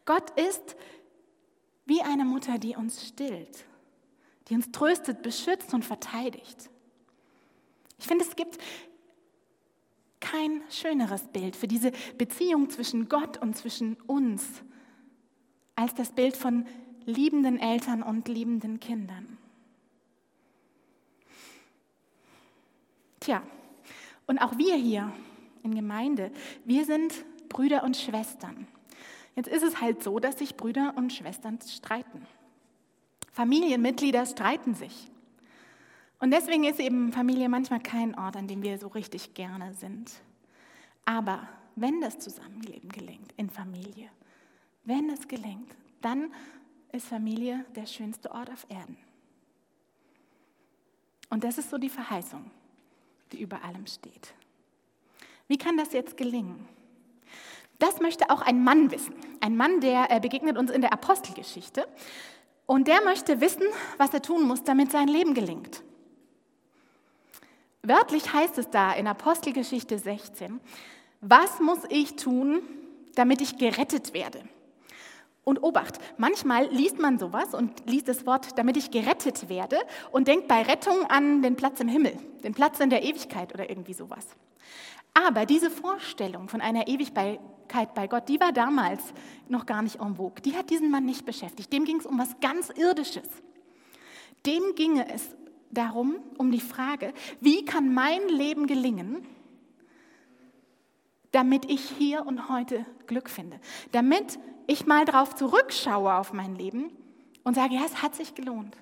Gott 0.07 0.31
ist 0.31 0.77
wie 1.85 2.01
eine 2.01 2.25
Mutter, 2.25 2.59
die 2.59 2.75
uns 2.75 3.07
stillt, 3.07 3.67
die 4.49 4.55
uns 4.55 4.73
tröstet, 4.73 5.21
beschützt 5.21 5.75
und 5.75 5.85
verteidigt. 5.85 6.71
Ich 7.99 8.07
finde, 8.07 8.25
es 8.25 8.35
gibt 8.35 8.59
kein 10.31 10.63
schöneres 10.71 11.23
Bild 11.29 11.55
für 11.55 11.69
diese 11.69 11.93
Beziehung 12.19 12.69
zwischen 12.69 13.09
Gott 13.09 13.41
und 13.41 13.57
zwischen 13.57 13.97
uns 14.07 14.45
als 15.77 15.95
das 15.95 16.11
Bild 16.11 16.37
von 16.37 16.67
liebenden 17.05 17.59
Eltern 17.61 18.03
und 18.03 18.27
liebenden 18.27 18.81
Kindern. 18.81 19.39
Tja, 23.21 23.43
und 24.27 24.39
auch 24.39 24.59
wir 24.59 24.75
hier 24.75 25.13
in 25.63 25.75
Gemeinde, 25.75 26.33
wir 26.65 26.85
sind 26.85 27.13
Brüder 27.49 27.85
und 27.85 27.97
Schwestern. 27.97 28.67
Jetzt 29.37 29.49
ist 29.49 29.63
es 29.63 29.81
halt 29.81 30.03
so, 30.03 30.19
dass 30.19 30.39
sich 30.39 30.57
Brüder 30.57 30.95
und 30.97 31.13
Schwestern 31.13 31.61
streiten. 31.61 32.27
Familienmitglieder 33.33 34.27
streiten 34.27 34.75
sich. 34.75 35.11
Und 36.19 36.31
deswegen 36.31 36.65
ist 36.65 36.81
eben 36.81 37.13
Familie 37.13 37.49
manchmal 37.49 37.81
kein 37.81 38.19
Ort, 38.19 38.37
an 38.37 38.49
dem 38.49 38.63
wir 38.63 38.79
so 38.79 38.89
richtig 38.89 39.35
gerne 39.35 39.75
sind. 39.75 40.11
Aber 41.05 41.49
wenn 41.75 42.01
das 42.01 42.19
Zusammenleben 42.19 42.91
gelingt 42.91 43.33
in 43.37 43.51
Familie, 43.51 44.09
wenn 44.85 45.11
es 45.11 45.29
gelingt, 45.29 45.75
dann 46.01 46.33
ist 46.93 47.07
Familie 47.07 47.65
der 47.75 47.87
schönste 47.87 48.31
Ort 48.31 48.51
auf 48.51 48.67
Erden. 48.69 48.97
Und 51.29 51.45
das 51.45 51.59
ist 51.59 51.71
so 51.71 51.79
die 51.79 51.89
Verheißung, 51.89 52.51
die 53.33 53.43
über 53.43 53.63
allem 53.65 53.87
steht. 53.87 54.33
Wie 55.49 55.59
kann 55.59 55.77
das 55.77 55.93
jetzt 55.93 56.17
gelingen? 56.17 56.67
Das 57.79 58.01
möchte 58.01 58.31
auch 58.31 58.41
ein 58.41 58.65
Mann 58.65 58.91
wissen. 58.91 59.15
Ein 59.41 59.57
Mann, 59.57 59.81
der 59.81 60.11
äh, 60.11 60.21
begegnet 60.21 60.57
uns 60.57 60.71
in 60.71 60.81
der 60.81 60.93
Apostelgeschichte. 60.93 61.87
Und 62.65 62.89
der 62.89 63.03
möchte 63.03 63.41
wissen, 63.41 63.67
was 63.99 64.15
er 64.15 64.23
tun 64.23 64.45
muss, 64.45 64.65
damit 64.65 64.91
sein 64.91 65.09
Leben 65.09 65.35
gelingt. 65.35 65.83
Wörtlich 67.87 68.33
heißt 68.33 68.59
es 68.59 68.69
da 68.69 68.93
in 68.95 69.07
Apostelgeschichte 69.07 69.97
16, 69.97 70.61
was 71.21 71.61
muss 71.61 71.79
ich 71.89 72.17
tun, 72.17 72.61
damit 73.15 73.41
ich 73.41 73.59
gerettet 73.59 74.13
werde? 74.13 74.43
Und 75.45 75.63
Obacht, 75.63 76.01
manchmal 76.19 76.67
liest 76.67 76.99
man 76.99 77.21
sowas 77.21 77.55
und 77.55 77.89
liest 77.89 78.09
das 78.09 78.27
Wort, 78.27 78.59
damit 78.59 78.77
ich 78.77 78.91
gerettet 78.91 79.49
werde 79.49 79.79
und 80.11 80.27
denkt 80.27 80.49
bei 80.49 80.63
Rettung 80.63 81.05
an 81.09 81.43
den 81.43 81.55
Platz 81.55 81.79
im 81.79 81.87
Himmel, 81.87 82.19
den 82.43 82.55
Platz 82.55 82.81
in 82.81 82.91
der 82.91 83.05
Ewigkeit 83.05 83.55
oder 83.55 83.71
irgendwie 83.71 83.95
sowas. 83.95 84.27
Aber 85.15 85.47
diese 85.47 85.71
Vorstellung 85.71 86.49
von 86.49 86.61
einer 86.61 86.89
Ewigkeit 86.89 87.39
bei 87.95 88.09
Gott, 88.09 88.29
die 88.29 88.41
war 88.41 88.51
damals 88.51 89.01
noch 89.49 89.65
gar 89.65 89.83
nicht 89.83 90.01
en 90.01 90.17
vogue. 90.17 90.43
Die 90.43 90.57
hat 90.57 90.71
diesen 90.71 90.91
Mann 90.91 91.05
nicht 91.05 91.25
beschäftigt. 91.25 91.73
Dem 91.73 91.85
ging 91.85 92.01
es 92.01 92.07
um 92.07 92.19
was 92.19 92.41
ganz 92.41 92.71
Irdisches. 92.71 93.29
Dem 94.45 94.75
ginge 94.75 95.09
es 95.09 95.37
darum, 95.71 96.17
um 96.39 96.51
die 96.51 96.61
Frage, 96.61 97.13
wie 97.41 97.65
kann 97.65 97.93
mein 97.93 98.29
Leben 98.29 98.67
gelingen, 98.67 99.27
damit 101.33 101.67
ich 101.67 101.89
hier 101.91 102.27
und 102.27 102.49
heute 102.49 102.87
Glück 103.07 103.29
finde, 103.29 103.61
damit 103.93 104.39
ich 104.67 104.87
mal 104.87 105.05
darauf 105.05 105.35
zurückschaue 105.35 106.15
auf 106.15 106.33
mein 106.33 106.55
Leben 106.55 106.91
und 107.45 107.55
sage, 107.55 107.75
ja, 107.75 107.83
es 107.85 108.03
hat 108.03 108.15
sich 108.15 108.35
gelohnt. 108.35 108.77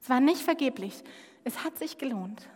Es 0.00 0.08
war 0.08 0.20
nicht 0.20 0.40
vergeblich, 0.40 1.02
es 1.44 1.64
hat 1.64 1.78
sich 1.78 1.98
gelohnt. 1.98 2.48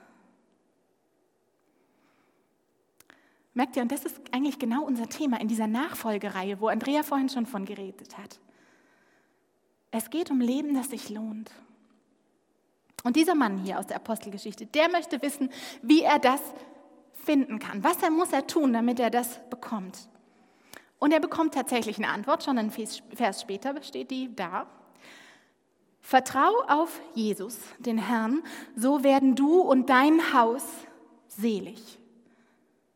Merkt 3.52 3.76
ihr, 3.76 3.83
und 3.83 3.92
das 3.92 4.04
ist 4.04 4.21
eigentlich 4.33 4.59
genau 4.59 4.85
unser 4.85 5.09
Thema 5.09 5.40
in 5.40 5.49
dieser 5.49 5.66
Nachfolgereihe, 5.66 6.61
wo 6.61 6.69
Andrea 6.69 7.02
vorhin 7.02 7.28
schon 7.28 7.47
von 7.47 7.64
geredet 7.64 8.16
hat. 8.16 8.40
Es 9.90 10.11
geht 10.11 10.30
um 10.30 10.40
Leben, 10.40 10.75
das 10.75 10.90
sich 10.90 11.11
lohnt. 11.11 11.50
Und 13.02 13.16
dieser 13.16 13.35
Mann 13.35 13.59
hier 13.59 13.78
aus 13.78 13.87
der 13.87 13.97
Apostelgeschichte, 13.97 14.66
der 14.66 14.90
möchte 14.90 15.23
wissen, 15.23 15.50
wie 15.83 16.02
er 16.02 16.19
das 16.19 16.40
finden 17.12 17.59
kann. 17.59 17.83
Was 17.83 18.02
er 18.02 18.11
muss 18.11 18.33
er 18.33 18.47
tun, 18.47 18.73
damit 18.73 19.00
er 19.00 19.11
das 19.11 19.40
bekommt. 19.49 20.09
Und 20.99 21.12
er 21.12 21.21
bekommt 21.21 21.54
tatsächlich 21.54 21.97
eine 21.97 22.09
Antwort, 22.09 22.45
schon 22.45 22.59
ein 22.59 22.71
Vers 22.71 23.40
später 23.40 23.83
steht 23.83 24.11
die 24.11 24.35
da. 24.35 24.66
Vertrau 26.02 26.50
auf 26.69 27.00
Jesus, 27.14 27.59
den 27.78 27.99
Herrn, 27.99 28.42
so 28.76 29.02
werden 29.02 29.35
du 29.35 29.61
und 29.61 29.88
dein 29.88 30.35
Haus 30.35 30.64
selig. 31.28 31.99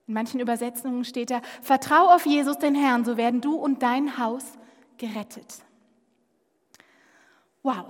In 0.06 0.14
manchen 0.14 0.40
Übersetzungen 0.40 1.04
steht 1.04 1.30
da, 1.30 1.40
vertrau 1.62 2.14
auf 2.14 2.26
Jesus, 2.26 2.58
den 2.58 2.74
Herrn, 2.74 3.04
so 3.04 3.16
werden 3.16 3.40
du 3.40 3.54
und 3.54 3.82
dein 3.82 4.18
Haus 4.18 4.44
gerettet. 4.98 5.62
Wow, 7.62 7.86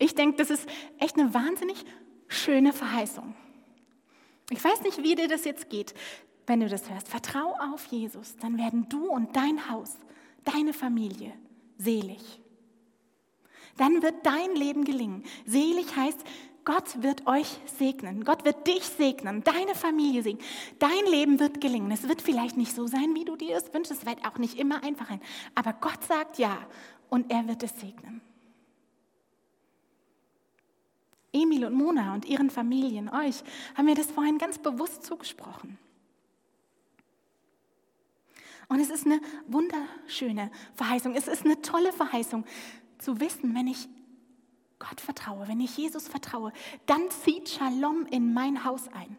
ich 0.00 0.14
denke, 0.14 0.38
das 0.38 0.50
ist 0.50 0.68
echt 0.98 1.16
eine 1.18 1.32
wahnsinnig 1.32 1.84
schöne 2.26 2.72
Verheißung. 2.72 3.34
Ich 4.50 4.64
weiß 4.64 4.82
nicht, 4.82 5.02
wie 5.02 5.14
dir 5.14 5.28
das 5.28 5.44
jetzt 5.44 5.68
geht, 5.68 5.94
wenn 6.46 6.60
du 6.60 6.68
das 6.68 6.90
hörst. 6.90 7.06
Vertrau 7.06 7.54
auf 7.72 7.86
Jesus, 7.86 8.34
dann 8.38 8.58
werden 8.58 8.88
du 8.88 9.08
und 9.08 9.36
dein 9.36 9.70
Haus, 9.70 9.98
deine 10.44 10.72
Familie 10.72 11.32
selig. 11.76 12.40
Dann 13.76 14.02
wird 14.02 14.26
dein 14.26 14.54
Leben 14.56 14.84
gelingen. 14.84 15.22
Selig 15.46 15.94
heißt, 15.94 16.24
Gott 16.64 17.02
wird 17.02 17.26
euch 17.26 17.58
segnen. 17.78 18.24
Gott 18.24 18.44
wird 18.44 18.66
dich 18.66 18.84
segnen, 18.84 19.44
deine 19.44 19.74
Familie 19.74 20.22
segnen. 20.22 20.44
Dein 20.78 21.06
Leben 21.10 21.40
wird 21.40 21.60
gelingen. 21.60 21.90
Es 21.90 22.08
wird 22.08 22.22
vielleicht 22.22 22.56
nicht 22.56 22.74
so 22.74 22.86
sein, 22.86 23.14
wie 23.14 23.24
du 23.24 23.36
dir 23.36 23.56
es 23.56 23.72
wünschst. 23.72 23.92
Es 23.92 24.06
wird 24.06 24.26
auch 24.26 24.38
nicht 24.38 24.58
immer 24.58 24.82
einfach 24.82 25.08
sein. 25.08 25.20
Aber 25.54 25.74
Gott 25.74 26.02
sagt 26.06 26.38
ja 26.38 26.56
und 27.08 27.30
er 27.30 27.46
wird 27.48 27.62
es 27.62 27.78
segnen. 27.78 28.22
Emil 31.32 31.64
und 31.64 31.74
Mona 31.74 32.14
und 32.14 32.24
ihren 32.24 32.50
Familien, 32.50 33.08
euch, 33.08 33.42
haben 33.76 33.86
mir 33.86 33.94
das 33.94 34.10
vorhin 34.10 34.38
ganz 34.38 34.58
bewusst 34.58 35.04
zugesprochen. 35.04 35.78
Und 38.68 38.80
es 38.80 38.90
ist 38.90 39.04
eine 39.04 39.20
wunderschöne 39.48 40.50
Verheißung. 40.74 41.14
Es 41.14 41.26
ist 41.26 41.44
eine 41.44 41.60
tolle 41.60 41.92
Verheißung 41.92 42.44
zu 42.98 43.18
wissen, 43.20 43.54
wenn 43.54 43.66
ich 43.66 43.88
Gott 44.78 45.00
vertraue, 45.00 45.46
wenn 45.46 45.60
ich 45.60 45.76
Jesus 45.76 46.08
vertraue, 46.08 46.52
dann 46.86 47.10
zieht 47.10 47.48
Shalom 47.48 48.06
in 48.06 48.32
mein 48.32 48.64
Haus 48.64 48.88
ein. 48.88 49.16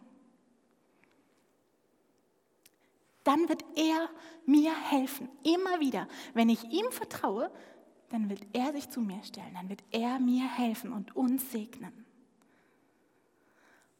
Dann 3.23 3.47
wird 3.47 3.63
er 3.75 4.09
mir 4.45 4.73
helfen, 4.75 5.29
immer 5.43 5.79
wieder. 5.79 6.07
Wenn 6.33 6.49
ich 6.49 6.63
ihm 6.63 6.91
vertraue, 6.91 7.51
dann 8.11 8.29
wird 8.29 8.45
er 8.53 8.73
sich 8.73 8.89
zu 8.89 9.01
mir 9.01 9.23
stellen, 9.23 9.53
dann 9.53 9.69
wird 9.69 9.83
er 9.91 10.19
mir 10.19 10.47
helfen 10.47 10.91
und 10.91 11.15
uns 11.15 11.51
segnen. 11.51 12.05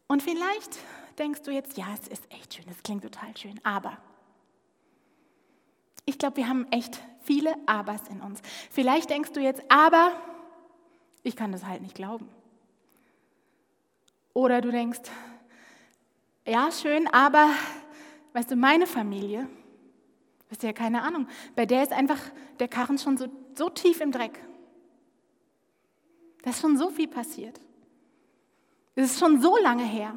Und 0.08 0.22
vielleicht 0.22 0.78
denkst 1.18 1.42
du 1.44 1.52
jetzt, 1.52 1.78
ja, 1.78 1.86
es 1.94 2.08
ist 2.08 2.32
echt 2.32 2.54
schön, 2.54 2.66
es 2.70 2.84
klingt 2.84 3.04
total 3.04 3.36
schön, 3.38 3.60
aber 3.64 3.98
ich 6.06 6.18
glaube, 6.18 6.38
wir 6.38 6.50
haben 6.50 6.68
echt 6.72 7.02
viele 7.22 7.56
Abers 7.68 8.08
in 8.10 8.22
uns. 8.22 8.42
Vielleicht 8.70 9.10
denkst 9.10 9.32
du 9.32 9.40
jetzt, 9.40 9.62
aber 9.70 10.12
ich 11.24 11.36
kann 11.36 11.52
das 11.52 11.66
halt 11.66 11.82
nicht 11.82 11.96
glauben. 11.96 12.28
Oder 14.34 14.62
du 14.62 14.72
denkst, 14.72 15.00
ja, 16.46 16.72
schön, 16.72 17.08
aber 17.08 17.50
weißt 18.34 18.52
du, 18.52 18.56
meine 18.56 18.88
Familie, 18.88 19.48
Wisst 20.52 20.64
ihr, 20.64 20.74
keine 20.74 21.02
Ahnung. 21.04 21.30
Bei 21.56 21.66
der 21.66 21.82
ist 21.82 21.94
einfach 21.94 22.20
der 22.60 22.68
Karren 22.68 22.98
schon 22.98 23.16
so, 23.16 23.28
so 23.56 23.70
tief 23.70 24.02
im 24.02 24.12
Dreck. 24.12 24.38
Da 26.42 26.50
ist 26.50 26.60
schon 26.60 26.78
so 26.78 26.90
viel 26.90 27.08
passiert. 27.08 27.62
Es 28.94 29.14
ist 29.14 29.20
schon 29.20 29.42
so 29.42 29.56
lange 29.56 29.86
her. 29.86 30.14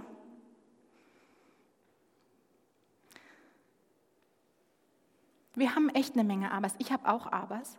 Wir 5.54 5.76
haben 5.76 5.88
echt 5.90 6.14
eine 6.14 6.24
Menge 6.24 6.50
Abers. 6.50 6.74
Ich 6.78 6.90
habe 6.90 7.08
auch 7.08 7.30
Abers. 7.30 7.78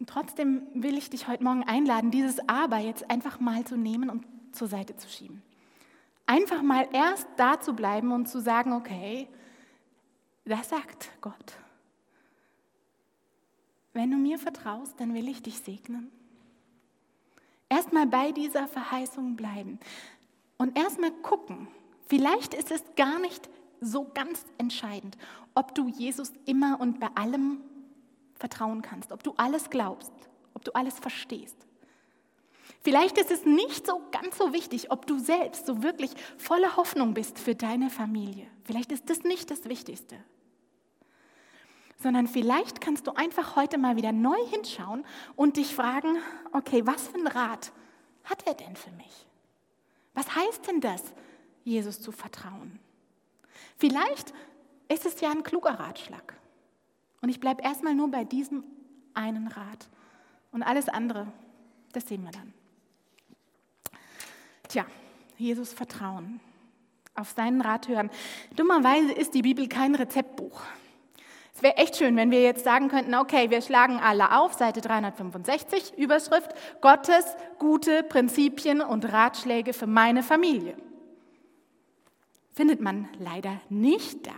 Und 0.00 0.08
trotzdem 0.08 0.66
will 0.72 0.96
ich 0.96 1.10
dich 1.10 1.28
heute 1.28 1.44
Morgen 1.44 1.64
einladen, 1.64 2.10
dieses 2.10 2.48
Aber 2.48 2.78
jetzt 2.78 3.10
einfach 3.10 3.40
mal 3.40 3.64
zu 3.66 3.76
nehmen 3.76 4.08
und 4.08 4.24
zur 4.52 4.68
Seite 4.68 4.96
zu 4.96 5.06
schieben. 5.06 5.42
Einfach 6.24 6.62
mal 6.62 6.88
erst 6.94 7.28
da 7.36 7.60
zu 7.60 7.74
bleiben 7.74 8.10
und 8.12 8.26
zu 8.26 8.40
sagen, 8.40 8.72
okay, 8.72 9.28
das 10.44 10.68
sagt 10.68 11.10
Gott. 11.20 11.54
Wenn 13.92 14.10
du 14.10 14.16
mir 14.16 14.38
vertraust, 14.38 14.98
dann 14.98 15.14
will 15.14 15.28
ich 15.28 15.42
dich 15.42 15.58
segnen. 15.60 16.10
Erstmal 17.68 18.06
bei 18.06 18.32
dieser 18.32 18.68
Verheißung 18.68 19.36
bleiben 19.36 19.78
und 20.58 20.76
erstmal 20.78 21.12
gucken. 21.12 21.68
Vielleicht 22.06 22.54
ist 22.54 22.70
es 22.70 22.82
gar 22.96 23.18
nicht 23.20 23.48
so 23.80 24.10
ganz 24.12 24.44
entscheidend, 24.58 25.16
ob 25.54 25.74
du 25.74 25.88
Jesus 25.88 26.32
immer 26.44 26.80
und 26.80 27.00
bei 27.00 27.08
allem 27.14 27.60
vertrauen 28.34 28.82
kannst, 28.82 29.12
ob 29.12 29.22
du 29.22 29.34
alles 29.36 29.70
glaubst, 29.70 30.12
ob 30.54 30.64
du 30.64 30.72
alles 30.72 30.98
verstehst. 30.98 31.56
Vielleicht 32.84 33.16
ist 33.16 33.30
es 33.30 33.46
nicht 33.46 33.86
so 33.86 34.02
ganz 34.12 34.36
so 34.36 34.52
wichtig, 34.52 34.90
ob 34.90 35.06
du 35.06 35.18
selbst 35.18 35.64
so 35.64 35.82
wirklich 35.82 36.10
voller 36.36 36.76
Hoffnung 36.76 37.14
bist 37.14 37.38
für 37.38 37.54
deine 37.54 37.88
Familie. 37.88 38.46
Vielleicht 38.62 38.92
ist 38.92 39.08
das 39.08 39.22
nicht 39.22 39.50
das 39.50 39.64
Wichtigste. 39.64 40.16
Sondern 41.96 42.28
vielleicht 42.28 42.82
kannst 42.82 43.06
du 43.06 43.12
einfach 43.12 43.56
heute 43.56 43.78
mal 43.78 43.96
wieder 43.96 44.12
neu 44.12 44.36
hinschauen 44.50 45.06
und 45.34 45.56
dich 45.56 45.74
fragen, 45.74 46.18
okay, 46.52 46.86
was 46.86 47.08
für 47.08 47.14
einen 47.14 47.26
Rat 47.26 47.72
hat 48.24 48.46
er 48.46 48.52
denn 48.52 48.76
für 48.76 48.90
mich? 48.90 49.26
Was 50.12 50.36
heißt 50.36 50.68
denn 50.68 50.82
das, 50.82 51.02
Jesus 51.64 52.02
zu 52.02 52.12
vertrauen? 52.12 52.78
Vielleicht 53.78 54.34
ist 54.88 55.06
es 55.06 55.22
ja 55.22 55.30
ein 55.30 55.42
kluger 55.42 55.80
Ratschlag. 55.80 56.38
Und 57.22 57.30
ich 57.30 57.40
bleibe 57.40 57.62
erstmal 57.62 57.94
nur 57.94 58.10
bei 58.10 58.24
diesem 58.24 58.62
einen 59.14 59.48
Rat. 59.48 59.88
Und 60.52 60.62
alles 60.62 60.90
andere, 60.90 61.32
das 61.94 62.06
sehen 62.06 62.24
wir 62.24 62.30
dann. 62.30 62.52
Tja, 64.74 64.86
Jesus 65.36 65.72
vertrauen, 65.72 66.40
auf 67.14 67.30
seinen 67.30 67.60
Rat 67.60 67.86
hören. 67.86 68.10
Dummerweise 68.56 69.12
ist 69.12 69.32
die 69.32 69.42
Bibel 69.42 69.68
kein 69.68 69.94
Rezeptbuch. 69.94 70.62
Es 71.54 71.62
wäre 71.62 71.76
echt 71.76 71.96
schön, 71.96 72.16
wenn 72.16 72.32
wir 72.32 72.42
jetzt 72.42 72.64
sagen 72.64 72.88
könnten, 72.88 73.14
okay, 73.14 73.50
wir 73.50 73.62
schlagen 73.62 74.00
alle 74.00 74.36
auf, 74.36 74.54
Seite 74.54 74.80
365, 74.80 75.96
Überschrift, 75.96 76.50
Gottes 76.80 77.24
gute 77.60 78.02
Prinzipien 78.02 78.80
und 78.80 79.12
Ratschläge 79.12 79.74
für 79.74 79.86
meine 79.86 80.24
Familie. 80.24 80.76
Findet 82.52 82.80
man 82.80 83.08
leider 83.20 83.60
nicht 83.68 84.26
da. 84.26 84.34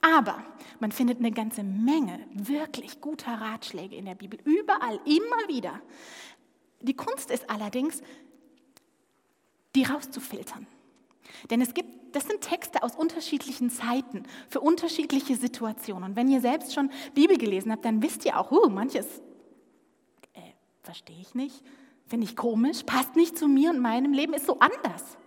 Aber 0.00 0.42
man 0.80 0.90
findet 0.90 1.20
eine 1.20 1.30
ganze 1.30 1.62
Menge 1.62 2.18
wirklich 2.32 3.00
guter 3.00 3.40
Ratschläge 3.40 3.94
in 3.94 4.06
der 4.06 4.16
Bibel, 4.16 4.40
überall, 4.42 4.98
immer 5.04 5.46
wieder. 5.46 5.80
Die 6.80 6.94
Kunst 6.94 7.30
ist 7.30 7.48
allerdings, 7.48 8.02
die 9.74 9.84
rauszufiltern. 9.84 10.66
Denn 11.50 11.60
es 11.60 11.74
gibt, 11.74 12.14
das 12.14 12.26
sind 12.26 12.40
Texte 12.40 12.82
aus 12.82 12.96
unterschiedlichen 12.96 13.70
Zeiten, 13.70 14.24
für 14.48 14.60
unterschiedliche 14.60 15.36
Situationen. 15.36 16.10
Und 16.10 16.16
wenn 16.16 16.28
ihr 16.28 16.40
selbst 16.40 16.74
schon 16.74 16.90
Bibel 17.14 17.36
gelesen 17.38 17.70
habt, 17.72 17.84
dann 17.84 18.02
wisst 18.02 18.24
ihr 18.24 18.38
auch, 18.38 18.50
uh, 18.50 18.68
manches 18.68 19.06
äh, 20.32 20.40
verstehe 20.82 21.20
ich 21.20 21.34
nicht, 21.34 21.62
finde 22.06 22.26
ich 22.26 22.36
komisch, 22.36 22.82
passt 22.84 23.14
nicht 23.16 23.38
zu 23.38 23.46
mir 23.46 23.70
und 23.70 23.80
meinem 23.80 24.12
Leben, 24.12 24.32
ist 24.32 24.46
so 24.46 24.58
anders. 24.58 25.18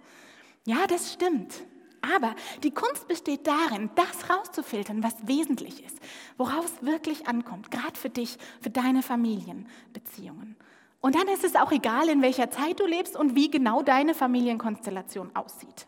Ja, 0.66 0.88
das 0.88 1.14
stimmt. 1.14 1.54
Aber 2.02 2.36
die 2.64 2.72
Kunst 2.72 3.08
besteht 3.08 3.46
darin, 3.46 3.92
das 3.96 4.30
rauszufiltern, 4.30 5.04
was 5.04 5.28
wesentlich 5.28 5.86
ist, 5.86 6.00
worauf 6.36 6.66
es 6.66 6.84
wirklich 6.84 7.28
ankommt, 7.28 7.70
gerade 7.70 7.96
für 7.96 8.10
dich, 8.10 8.38
für 8.60 8.72
deine 8.72 9.04
Familienbeziehungen. 9.04 10.56
Und 11.02 11.16
dann 11.16 11.28
ist 11.28 11.44
es 11.44 11.56
auch 11.56 11.72
egal, 11.72 12.10
in 12.10 12.22
welcher 12.22 12.52
Zeit 12.52 12.80
du 12.80 12.86
lebst 12.86 13.18
und 13.18 13.36
wie 13.36 13.50
genau 13.50 13.82
deine 13.82 14.14
Familienkonstellation 14.14 15.36
aussieht. 15.36 15.88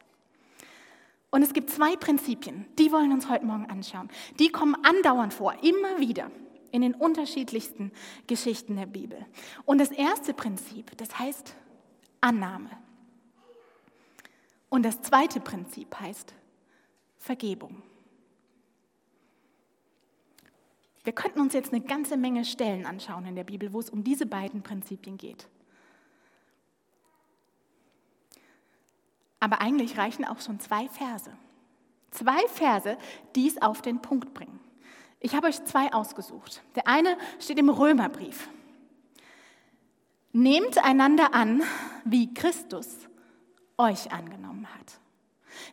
Und 1.29 1.43
es 1.43 1.53
gibt 1.53 1.69
zwei 1.69 1.95
Prinzipien, 1.95 2.65
die 2.77 2.91
wollen 2.91 3.09
wir 3.09 3.15
uns 3.15 3.29
heute 3.29 3.45
Morgen 3.45 3.67
anschauen. 3.67 4.09
Die 4.39 4.49
kommen 4.49 4.75
andauernd 4.83 5.33
vor, 5.33 5.55
immer 5.63 5.99
wieder 5.99 6.29
in 6.71 6.81
den 6.81 6.95
unterschiedlichsten 6.95 7.91
Geschichten 8.25 8.75
der 8.75 8.87
Bibel. 8.87 9.23
Und 9.65 9.79
das 9.79 9.91
erste 9.91 10.33
Prinzip, 10.33 10.97
das 10.97 11.17
heißt 11.17 11.55
Annahme. 12.21 12.69
Und 14.69 14.83
das 14.83 15.01
zweite 15.01 15.39
Prinzip 15.39 15.99
heißt 15.99 16.33
Vergebung. 17.17 17.83
Wir 21.03 21.13
könnten 21.13 21.41
uns 21.41 21.53
jetzt 21.53 21.73
eine 21.73 21.83
ganze 21.83 22.17
Menge 22.17 22.45
Stellen 22.45 22.85
anschauen 22.85 23.25
in 23.25 23.35
der 23.35 23.43
Bibel, 23.43 23.73
wo 23.73 23.79
es 23.79 23.89
um 23.89 24.03
diese 24.03 24.25
beiden 24.25 24.61
Prinzipien 24.63 25.17
geht. 25.17 25.47
Aber 29.39 29.59
eigentlich 29.59 29.97
reichen 29.97 30.23
auch 30.23 30.39
schon 30.39 30.61
zwei 30.61 30.87
Verse. 30.87 31.35
Zwei 32.11 32.47
Verse, 32.47 32.97
die 33.35 33.47
es 33.47 33.61
auf 33.61 33.81
den 33.81 34.01
Punkt 34.01 34.33
bringen. 34.33 34.59
Ich 35.19 35.35
habe 35.35 35.47
euch 35.47 35.63
zwei 35.65 35.91
ausgesucht. 35.91 36.61
Der 36.75 36.87
eine 36.87 37.17
steht 37.39 37.59
im 37.59 37.69
Römerbrief. 37.69 38.47
Nehmt 40.31 40.77
einander 40.77 41.33
an, 41.33 41.61
wie 42.05 42.33
Christus 42.33 43.09
euch 43.77 44.11
angenommen 44.11 44.67
hat. 44.73 44.99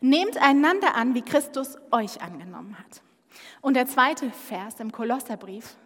Nehmt 0.01 0.37
einander 0.39 0.97
an, 0.97 1.15
wie 1.15 1.23
Christus 1.23 1.77
euch 1.93 2.21
angenommen 2.21 2.77
hat. 2.79 3.03
Und 3.61 3.75
der 3.75 3.87
zweite 3.87 4.31
Vers 4.31 4.81
im 4.81 4.93
Kolosserbrief, 4.93 5.77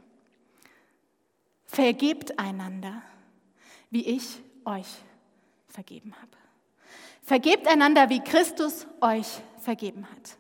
vergebt 1.67 2.39
einander, 2.39 3.03
wie 3.91 4.07
ich 4.07 4.41
euch 4.65 4.87
vergeben 5.69 6.15
habe. 6.15 6.37
Vergebt 7.23 7.67
einander, 7.67 8.11
wie 8.11 8.21
Christus 8.21 8.87
euch 9.01 9.27
vergeben 9.59 10.07
hat. 10.11 10.37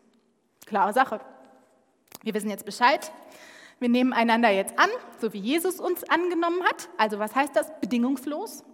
Klare 0.66 0.92
Sache. 0.92 1.20
Wir 2.22 2.34
wissen 2.34 2.50
jetzt 2.50 2.64
Bescheid. 2.64 3.10
Wir 3.80 3.88
nehmen 3.88 4.12
einander 4.12 4.50
jetzt 4.50 4.78
an, 4.78 4.90
so 5.20 5.32
wie 5.32 5.38
Jesus 5.38 5.80
uns 5.80 6.04
angenommen 6.04 6.62
hat. 6.62 6.88
Also 6.96 7.18
was 7.18 7.34
heißt 7.34 7.56
das? 7.56 7.70
Bedingungslos. 7.80 8.64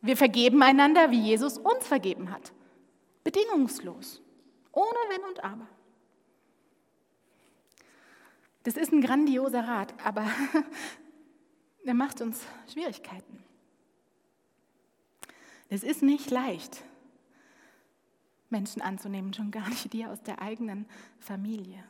Wir 0.00 0.16
vergeben 0.16 0.62
einander, 0.62 1.10
wie 1.10 1.20
Jesus 1.20 1.58
uns 1.58 1.86
vergeben 1.86 2.30
hat. 2.30 2.52
Bedingungslos. 3.24 4.20
Ohne 4.72 4.98
Wenn 5.08 5.24
und 5.24 5.44
Aber. 5.44 5.66
Das 8.64 8.76
ist 8.76 8.92
ein 8.92 9.00
grandioser 9.00 9.66
Rat, 9.66 9.94
aber 10.04 10.26
der 11.86 11.94
macht 11.94 12.20
uns 12.20 12.44
Schwierigkeiten. 12.72 13.42
Es 15.68 15.82
ist 15.82 16.02
nicht 16.02 16.30
leicht, 16.30 16.82
Menschen 18.50 18.80
anzunehmen, 18.82 19.34
schon 19.34 19.50
gar 19.50 19.68
nicht 19.68 19.92
die 19.92 20.06
aus 20.06 20.22
der 20.22 20.40
eigenen 20.40 20.86
Familie. 21.18 21.84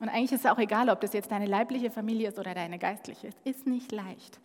Und 0.00 0.08
eigentlich 0.08 0.32
ist 0.32 0.44
es 0.44 0.50
auch 0.50 0.58
egal, 0.58 0.90
ob 0.90 1.00
das 1.00 1.12
jetzt 1.12 1.30
deine 1.30 1.46
leibliche 1.46 1.90
Familie 1.90 2.28
ist 2.28 2.38
oder 2.38 2.54
deine 2.54 2.78
geistliche. 2.78 3.28
Es 3.28 3.36
ist 3.44 3.66
nicht 3.66 3.92
leicht, 3.92 4.40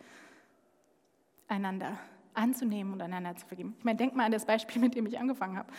einander 1.48 1.98
anzunehmen 2.34 2.92
und 2.92 3.02
einander 3.02 3.36
zu 3.36 3.46
vergeben. 3.46 3.74
Ich 3.78 3.84
meine, 3.84 3.96
denk 3.96 4.14
mal 4.14 4.24
an 4.24 4.32
das 4.32 4.46
Beispiel, 4.46 4.80
mit 4.80 4.94
dem 4.94 5.06
ich 5.06 5.18
angefangen 5.18 5.58
habe 5.58 5.72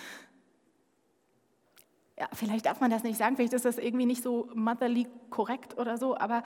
ja, 2.21 2.27
vielleicht 2.33 2.67
darf 2.67 2.79
man 2.81 2.91
das 2.91 3.01
nicht 3.01 3.17
sagen, 3.17 3.35
vielleicht 3.35 3.53
ist 3.53 3.65
das 3.65 3.79
irgendwie 3.79 4.05
nicht 4.05 4.21
so 4.21 4.47
motherly 4.53 5.07
korrekt 5.31 5.75
oder 5.79 5.97
so, 5.97 6.15
aber 6.15 6.43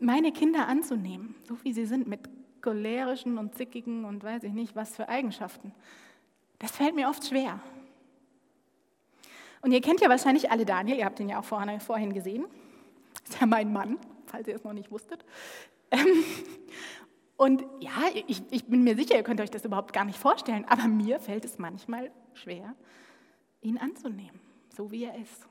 meine 0.00 0.32
Kinder 0.32 0.66
anzunehmen, 0.66 1.36
so 1.46 1.56
wie 1.62 1.72
sie 1.72 1.86
sind, 1.86 2.08
mit 2.08 2.28
cholerischen 2.60 3.38
und 3.38 3.54
zickigen 3.54 4.04
und 4.04 4.24
weiß 4.24 4.42
ich 4.42 4.52
nicht 4.52 4.74
was 4.74 4.96
für 4.96 5.08
Eigenschaften, 5.08 5.72
das 6.58 6.72
fällt 6.72 6.96
mir 6.96 7.08
oft 7.08 7.24
schwer. 7.24 7.60
Und 9.62 9.70
ihr 9.70 9.80
kennt 9.80 10.00
ja 10.00 10.08
wahrscheinlich 10.08 10.50
alle 10.50 10.64
Daniel, 10.64 10.98
ihr 10.98 11.04
habt 11.04 11.20
ihn 11.20 11.28
ja 11.28 11.38
auch 11.38 11.44
vorhin 11.44 12.12
gesehen. 12.14 12.46
Das 13.22 13.34
ist 13.34 13.40
ja 13.40 13.46
mein 13.46 13.72
Mann, 13.72 13.96
falls 14.26 14.48
ihr 14.48 14.56
es 14.56 14.64
noch 14.64 14.72
nicht 14.72 14.90
wusstet. 14.90 15.24
Ähm, 15.92 16.24
und 17.36 17.64
ja, 17.78 17.92
ich, 18.26 18.42
ich, 18.50 18.64
bin 18.64 18.82
mir 18.82 18.96
sicher, 18.96 19.14
ihr 19.14 19.22
könnt 19.22 19.40
euch 19.40 19.52
das 19.52 19.64
überhaupt 19.64 19.92
gar 19.92 20.04
nicht 20.04 20.18
vorstellen, 20.18 20.64
aber 20.68 20.88
mir 20.88 21.20
fällt 21.20 21.44
es 21.44 21.58
manchmal 21.58 22.10
schwer, 22.34 22.74
ihn 23.64 23.78
anzunehmen, 23.78 24.38
so 24.76 24.90
wie 24.90 25.04
er 25.04 25.16
ist. 25.16 25.46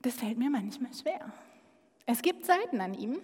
Das 0.00 0.14
fällt 0.14 0.38
mir 0.38 0.50
manchmal 0.50 0.92
schwer. 0.92 1.32
Es 2.06 2.22
gibt 2.22 2.44
Seiten 2.44 2.80
an 2.80 2.94
ihm, 2.94 3.20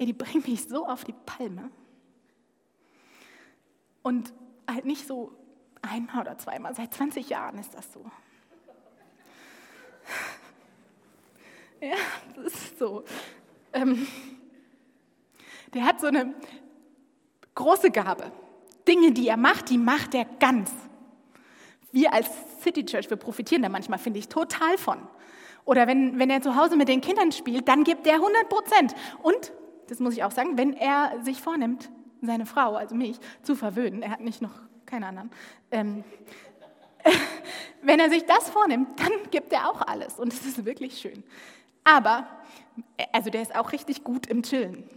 die 0.00 0.12
bringen 0.12 0.44
mich 0.46 0.64
so 0.64 0.86
auf 0.86 1.04
die 1.04 1.14
Palme. 1.24 1.70
Und 4.02 4.32
halt 4.68 4.84
nicht 4.84 5.06
so 5.06 5.32
einmal 5.80 6.22
oder 6.22 6.38
zweimal, 6.38 6.74
seit 6.74 6.92
20 6.92 7.28
Jahren 7.28 7.58
ist 7.58 7.74
das 7.74 7.92
so. 7.92 8.04
Ja, 11.80 11.96
das 12.36 12.54
ist 12.54 12.78
so. 12.78 13.04
Ähm, 13.74 14.06
der 15.74 15.84
hat 15.84 16.00
so 16.00 16.06
eine 16.06 16.34
große 17.54 17.90
Gabe. 17.90 18.32
Dinge, 18.86 19.12
die 19.12 19.28
er 19.28 19.36
macht, 19.36 19.70
die 19.70 19.78
macht 19.78 20.14
er 20.14 20.26
ganz. 20.38 20.70
Wir 21.92 22.12
als 22.12 22.28
City 22.62 22.84
Church, 22.84 23.08
wir 23.10 23.16
profitieren 23.16 23.62
da 23.62 23.68
manchmal, 23.68 23.98
finde 23.98 24.18
ich, 24.18 24.28
total 24.28 24.76
von. 24.78 24.98
Oder 25.64 25.86
wenn, 25.86 26.18
wenn 26.18 26.30
er 26.30 26.42
zu 26.42 26.56
Hause 26.56 26.76
mit 26.76 26.88
den 26.88 27.00
Kindern 27.00 27.32
spielt, 27.32 27.68
dann 27.68 27.84
gibt 27.84 28.06
er 28.06 28.14
100 28.14 28.48
Prozent. 28.48 28.94
Und, 29.22 29.52
das 29.88 30.00
muss 30.00 30.14
ich 30.14 30.24
auch 30.24 30.30
sagen, 30.30 30.58
wenn 30.58 30.74
er 30.74 31.22
sich 31.22 31.40
vornimmt, 31.40 31.90
seine 32.20 32.46
Frau, 32.46 32.74
also 32.74 32.94
mich, 32.94 33.18
zu 33.42 33.54
verwöhnen, 33.54 34.02
er 34.02 34.10
hat 34.10 34.20
nicht 34.20 34.42
noch 34.42 34.52
keine 34.86 35.06
anderen, 35.06 35.30
ähm, 35.70 36.04
wenn 37.82 38.00
er 38.00 38.10
sich 38.10 38.24
das 38.24 38.50
vornimmt, 38.50 38.98
dann 38.98 39.12
gibt 39.30 39.52
er 39.52 39.70
auch 39.70 39.82
alles. 39.82 40.18
Und 40.18 40.32
es 40.32 40.44
ist 40.46 40.64
wirklich 40.64 40.98
schön. 40.98 41.22
Aber, 41.84 42.26
also 43.12 43.30
der 43.30 43.42
ist 43.42 43.54
auch 43.54 43.72
richtig 43.72 44.04
gut 44.04 44.26
im 44.26 44.42
Chillen. 44.42 44.88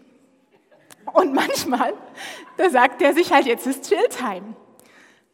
Und 1.14 1.34
manchmal, 1.34 1.94
da 2.58 2.70
sagt 2.70 3.02
er 3.02 3.14
sich 3.14 3.32
halt, 3.32 3.46
jetzt 3.46 3.66
ist 3.68 3.88
Chilltime. 3.88 4.56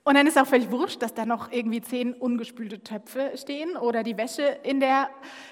Und 0.06 0.16
dann 0.16 0.28
ist 0.28 0.38
auch 0.38 0.46
völlig 0.46 0.70
wurscht, 0.70 1.02
dass 1.02 1.14
da 1.14 1.26
noch 1.26 1.50
irgendwie 1.52 1.82
zehn 1.82 2.14
ungespülte 2.14 2.84
Töpfe 2.84 3.32
stehen 3.36 3.78
oder 3.78 4.04
die 4.04 4.18
Wäsche 4.18 4.44
in 4.64 4.82
der 4.82 5.10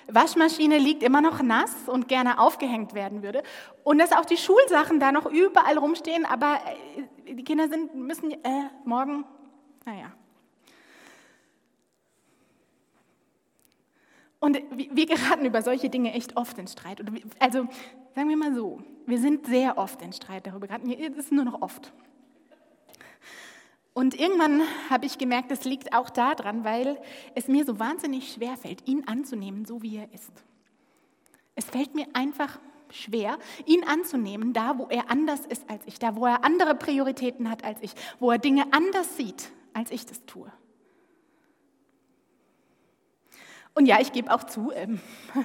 Waschmaschine 0.08 0.78
liegt 0.78 1.04
immer 1.04 1.22
noch 1.22 1.42
nass 1.42 1.74
und 1.88 2.10
gerne 2.10 2.38
aufgehängt 2.38 2.94
werden 2.94 3.24
würde. 3.24 3.44
Und 3.84 4.00
dass 4.00 4.12
auch 4.12 4.26
die 4.26 4.36
Schulsachen 4.36 5.00
da 5.00 5.14
noch 5.14 5.26
überall 5.26 5.78
rumstehen, 5.78 6.26
aber 6.26 6.60
äh, 7.28 7.34
die 7.34 7.44
Kinder 7.46 7.70
sind, 7.70 7.96
müssen 7.96 8.32
äh, 8.32 8.70
morgen, 8.84 9.24
naja. 9.86 10.12
Und 14.42 14.60
wir 14.72 15.06
geraten 15.06 15.46
über 15.46 15.62
solche 15.62 15.90
Dinge 15.90 16.14
echt 16.14 16.36
oft 16.36 16.58
in 16.58 16.68
Streit. 16.68 17.00
Also 17.38 17.68
sagen 18.16 18.28
wir 18.28 18.36
mal 18.36 18.56
so, 18.56 18.82
wir 19.06 19.20
sind 19.20 19.46
sehr 19.46 19.78
oft 19.78 20.02
in 20.02 20.12
Streit 20.14 20.48
darüber 20.48 20.66
geraten. 20.66 20.92
Es 20.92 21.16
ist 21.16 21.32
nur 21.32 21.46
noch 21.46 21.62
oft. 21.62 21.94
Und 23.94 24.20
irgendwann 24.20 24.64
habe 24.90 25.06
ich 25.06 25.20
gemerkt, 25.20 25.52
es 25.52 25.64
liegt 25.64 25.94
auch 25.94 26.10
daran, 26.10 26.64
weil 26.64 27.00
es 27.36 27.48
mir 27.48 27.66
so 27.66 27.78
wahnsinnig 27.78 28.34
schwer 28.34 28.58
fällt, 28.58 28.88
ihn 28.88 29.08
anzunehmen, 29.08 29.66
so 29.66 29.84
wie 29.84 29.98
er 29.98 30.12
ist. 30.12 30.32
Es 31.54 31.66
fällt 31.66 31.94
mir 31.94 32.08
einfach 32.14 32.60
schwer, 32.90 33.38
ihn 33.68 33.84
anzunehmen, 33.84 34.54
da 34.54 34.80
wo 34.80 34.88
er 34.88 35.12
anders 35.12 35.46
ist 35.46 35.70
als 35.70 35.86
ich, 35.86 36.00
da 36.00 36.16
wo 36.16 36.26
er 36.26 36.44
andere 36.44 36.74
Prioritäten 36.74 37.48
hat 37.48 37.64
als 37.64 37.78
ich, 37.82 37.92
wo 38.20 38.32
er 38.32 38.40
Dinge 38.40 38.74
anders 38.74 39.18
sieht, 39.18 39.52
als 39.74 39.92
ich 39.92 40.08
das 40.08 40.26
tue. 40.26 40.52
Und 43.74 43.86
ja, 43.86 44.00
ich 44.00 44.12
gebe 44.12 44.34
auch 44.34 44.44
zu, 44.44 44.72
ähm, 44.72 45.00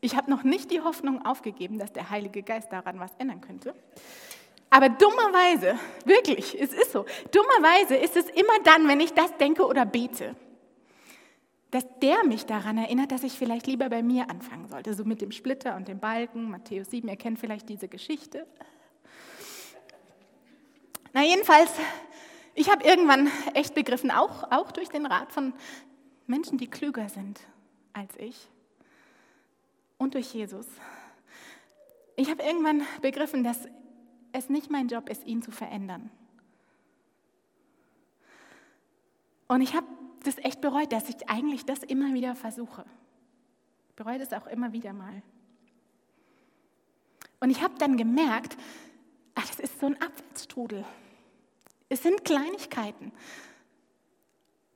ich 0.00 0.16
habe 0.16 0.30
noch 0.30 0.42
nicht 0.42 0.70
die 0.70 0.80
Hoffnung 0.80 1.24
aufgegeben, 1.24 1.78
dass 1.78 1.92
der 1.92 2.10
Heilige 2.10 2.42
Geist 2.42 2.72
daran 2.72 2.98
was 2.98 3.14
ändern 3.18 3.40
könnte. 3.40 3.74
Aber 4.70 4.88
dummerweise, 4.88 5.76
wirklich, 6.04 6.58
es 6.60 6.72
ist 6.72 6.92
so, 6.92 7.04
dummerweise 7.32 7.96
ist 7.96 8.16
es 8.16 8.26
immer 8.30 8.58
dann, 8.64 8.86
wenn 8.86 9.00
ich 9.00 9.12
das 9.12 9.36
denke 9.36 9.66
oder 9.66 9.84
bete, 9.84 10.36
dass 11.72 11.84
der 12.00 12.24
mich 12.24 12.46
daran 12.46 12.78
erinnert, 12.78 13.12
dass 13.12 13.24
ich 13.24 13.32
vielleicht 13.32 13.66
lieber 13.66 13.88
bei 13.88 14.02
mir 14.02 14.30
anfangen 14.30 14.68
sollte, 14.68 14.94
so 14.94 15.04
mit 15.04 15.20
dem 15.20 15.32
Splitter 15.32 15.76
und 15.76 15.88
dem 15.88 15.98
Balken, 15.98 16.50
Matthäus 16.50 16.90
7, 16.90 17.08
ihr 17.08 17.16
kennt 17.16 17.38
vielleicht 17.38 17.68
diese 17.68 17.88
Geschichte. 17.88 18.46
Na 21.12 21.22
jedenfalls, 21.22 21.70
ich 22.54 22.70
habe 22.70 22.84
irgendwann 22.84 23.28
echt 23.54 23.74
begriffen, 23.74 24.10
auch, 24.10 24.50
auch 24.52 24.70
durch 24.70 24.88
den 24.88 25.06
Rat 25.06 25.32
von 25.32 25.52
Menschen, 26.30 26.58
die 26.58 26.68
klüger 26.68 27.08
sind 27.08 27.40
als 27.92 28.16
ich 28.16 28.48
und 29.98 30.14
durch 30.14 30.32
Jesus. 30.32 30.66
Ich 32.16 32.30
habe 32.30 32.42
irgendwann 32.42 32.82
begriffen, 33.02 33.42
dass 33.42 33.68
es 34.32 34.48
nicht 34.48 34.70
mein 34.70 34.86
Job 34.86 35.08
ist, 35.08 35.26
ihn 35.26 35.42
zu 35.42 35.50
verändern. 35.50 36.08
Und 39.48 39.60
ich 39.60 39.74
habe 39.74 39.86
das 40.22 40.38
echt 40.38 40.60
bereut, 40.60 40.92
dass 40.92 41.08
ich 41.08 41.28
eigentlich 41.28 41.66
das 41.66 41.82
immer 41.82 42.14
wieder 42.14 42.36
versuche. 42.36 42.84
Ich 43.88 43.96
bereue 43.96 44.20
das 44.20 44.32
auch 44.32 44.46
immer 44.46 44.72
wieder 44.72 44.92
mal. 44.92 45.22
Und 47.40 47.50
ich 47.50 47.60
habe 47.60 47.74
dann 47.78 47.96
gemerkt, 47.96 48.56
ach, 49.34 49.46
das 49.48 49.58
ist 49.58 49.80
so 49.80 49.86
ein 49.86 50.00
Abwärtsstrudel. 50.00 50.84
Es 51.88 52.04
sind 52.04 52.24
Kleinigkeiten. 52.24 53.10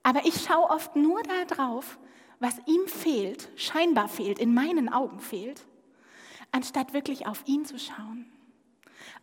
Aber 0.04 0.24
ich 0.24 0.44
schaue 0.44 0.70
oft 0.70 0.94
nur 0.94 1.20
darauf, 1.48 1.98
was 2.38 2.60
ihm 2.66 2.86
fehlt, 2.86 3.48
scheinbar 3.56 4.06
fehlt, 4.08 4.38
in 4.38 4.54
meinen 4.54 4.88
Augen 4.88 5.18
fehlt, 5.18 5.64
anstatt 6.52 6.92
wirklich 6.92 7.26
auf 7.26 7.42
ihn 7.46 7.64
zu 7.64 7.80
schauen 7.80 8.30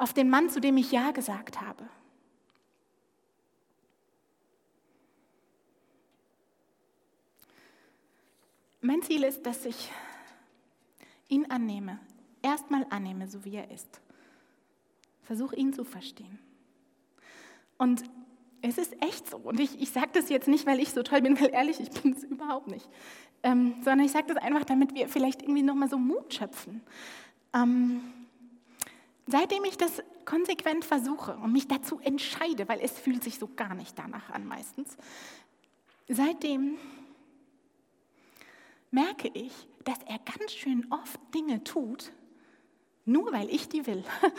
auf 0.01 0.13
den 0.13 0.29
Mann, 0.29 0.49
zu 0.49 0.59
dem 0.59 0.77
ich 0.77 0.91
Ja 0.91 1.11
gesagt 1.11 1.61
habe. 1.61 1.87
Mein 8.81 9.03
Ziel 9.03 9.23
ist, 9.23 9.45
dass 9.45 9.65
ich 9.65 9.91
ihn 11.27 11.49
annehme, 11.51 11.99
erstmal 12.41 12.87
annehme, 12.89 13.27
so 13.27 13.45
wie 13.45 13.55
er 13.55 13.69
ist. 13.69 14.01
Versuche 15.21 15.55
ihn 15.55 15.71
zu 15.71 15.83
verstehen. 15.83 16.39
Und 17.77 18.03
es 18.61 18.77
ist 18.77 18.93
echt 19.01 19.29
so. 19.29 19.37
Und 19.37 19.59
ich, 19.59 19.81
ich 19.81 19.91
sage 19.91 20.09
das 20.13 20.29
jetzt 20.29 20.47
nicht, 20.47 20.65
weil 20.65 20.79
ich 20.79 20.91
so 20.91 21.03
toll 21.03 21.21
bin, 21.21 21.37
weil 21.41 21.53
ehrlich, 21.53 21.79
ich 21.79 21.89
bin 21.89 22.13
es 22.13 22.23
überhaupt 22.23 22.67
nicht. 22.67 22.87
Ähm, 23.43 23.75
sondern 23.83 24.05
ich 24.05 24.11
sage 24.11 24.33
das 24.33 24.37
einfach, 24.37 24.63
damit 24.65 24.93
wir 24.93 25.07
vielleicht 25.07 25.41
irgendwie 25.41 25.63
nochmal 25.63 25.89
so 25.89 25.97
Mut 25.97 26.33
schöpfen. 26.33 26.81
Ähm, 27.53 28.01
Seitdem 29.27 29.63
ich 29.63 29.77
das 29.77 30.03
konsequent 30.25 30.83
versuche 30.83 31.37
und 31.37 31.53
mich 31.53 31.67
dazu 31.67 31.99
entscheide, 31.99 32.67
weil 32.67 32.81
es 32.81 32.91
fühlt 32.91 33.23
sich 33.23 33.39
so 33.39 33.47
gar 33.47 33.75
nicht 33.75 33.97
danach 33.97 34.29
an 34.29 34.45
meistens, 34.45 34.97
seitdem 36.09 36.77
merke 38.89 39.29
ich, 39.33 39.53
dass 39.85 39.99
er 40.05 40.19
ganz 40.19 40.51
schön 40.51 40.85
oft 40.91 41.19
Dinge 41.33 41.63
tut, 41.63 42.11
nur 43.05 43.31
weil 43.31 43.49
ich 43.49 43.69
die 43.69 43.85
will. 43.85 44.03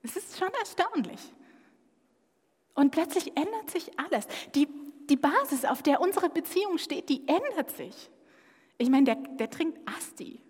Es 0.00 0.16
ist 0.16 0.38
schon 0.38 0.52
erstaunlich. 0.60 1.20
Und 2.78 2.92
plötzlich 2.92 3.36
ändert 3.36 3.72
sich 3.72 3.90
alles. 3.98 4.28
Die, 4.54 4.68
die 5.10 5.16
Basis, 5.16 5.64
auf 5.64 5.82
der 5.82 6.00
unsere 6.00 6.28
Beziehung 6.28 6.78
steht, 6.78 7.08
die 7.08 7.26
ändert 7.26 7.72
sich. 7.72 8.08
Ich 8.76 8.88
meine, 8.88 9.04
der, 9.04 9.16
der 9.16 9.50
trinkt 9.50 9.80
Asti 9.84 10.40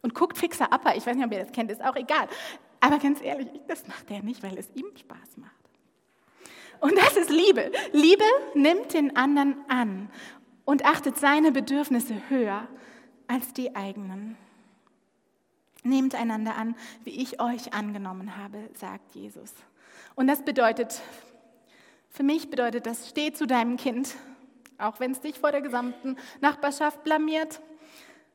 und 0.00 0.14
guckt 0.14 0.38
fixer 0.38 0.72
Upper. 0.72 0.94
Ich 0.94 1.04
weiß 1.04 1.16
nicht, 1.16 1.26
ob 1.26 1.32
ihr 1.32 1.40
das 1.40 1.50
kennt, 1.50 1.72
ist 1.72 1.82
auch 1.82 1.96
egal. 1.96 2.28
Aber 2.78 3.00
ganz 3.00 3.20
ehrlich, 3.20 3.48
das 3.66 3.88
macht 3.88 4.08
er 4.12 4.22
nicht, 4.22 4.44
weil 4.44 4.56
es 4.58 4.70
ihm 4.76 4.96
Spaß 4.96 5.38
macht. 5.38 5.50
Und 6.78 6.96
das 6.96 7.16
ist 7.16 7.30
Liebe. 7.30 7.72
Liebe 7.90 8.22
nimmt 8.54 8.94
den 8.94 9.16
anderen 9.16 9.56
an 9.66 10.08
und 10.64 10.84
achtet 10.84 11.18
seine 11.18 11.50
Bedürfnisse 11.50 12.14
höher 12.28 12.68
als 13.26 13.52
die 13.54 13.74
eigenen. 13.74 14.36
Nehmt 15.82 16.14
einander 16.14 16.54
an, 16.54 16.76
wie 17.02 17.20
ich 17.20 17.40
euch 17.40 17.74
angenommen 17.74 18.36
habe, 18.36 18.70
sagt 18.74 19.16
Jesus. 19.16 19.52
Und 20.14 20.28
das 20.28 20.44
bedeutet, 20.44 21.02
für 22.10 22.22
mich 22.24 22.50
bedeutet 22.50 22.86
das, 22.86 23.08
steh 23.08 23.32
zu 23.32 23.46
deinem 23.46 23.76
Kind, 23.76 24.16
auch 24.78 25.00
wenn 25.00 25.12
es 25.12 25.20
dich 25.20 25.38
vor 25.38 25.52
der 25.52 25.62
gesamten 25.62 26.16
Nachbarschaft 26.40 27.04
blamiert. 27.04 27.60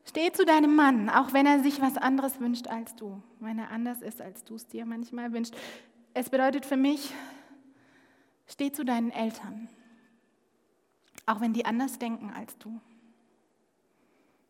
Steh 0.04 0.32
zu 0.32 0.44
deinem 0.44 0.74
Mann, 0.74 1.10
auch 1.10 1.32
wenn 1.32 1.46
er 1.46 1.62
sich 1.62 1.80
was 1.80 1.96
anderes 1.96 2.40
wünscht 2.40 2.68
als 2.68 2.94
du, 2.94 3.22
wenn 3.40 3.58
er 3.58 3.70
anders 3.70 4.02
ist, 4.02 4.22
als 4.22 4.44
du 4.44 4.54
es 4.54 4.66
dir 4.66 4.86
manchmal 4.86 5.32
wünschst. 5.32 5.54
Es 6.14 6.30
bedeutet 6.30 6.64
für 6.64 6.76
mich, 6.76 7.12
steh 8.46 8.72
zu 8.72 8.84
deinen 8.84 9.10
Eltern, 9.10 9.68
auch 11.26 11.40
wenn 11.40 11.52
die 11.52 11.66
anders 11.66 11.98
denken 11.98 12.30
als 12.30 12.56
du, 12.58 12.80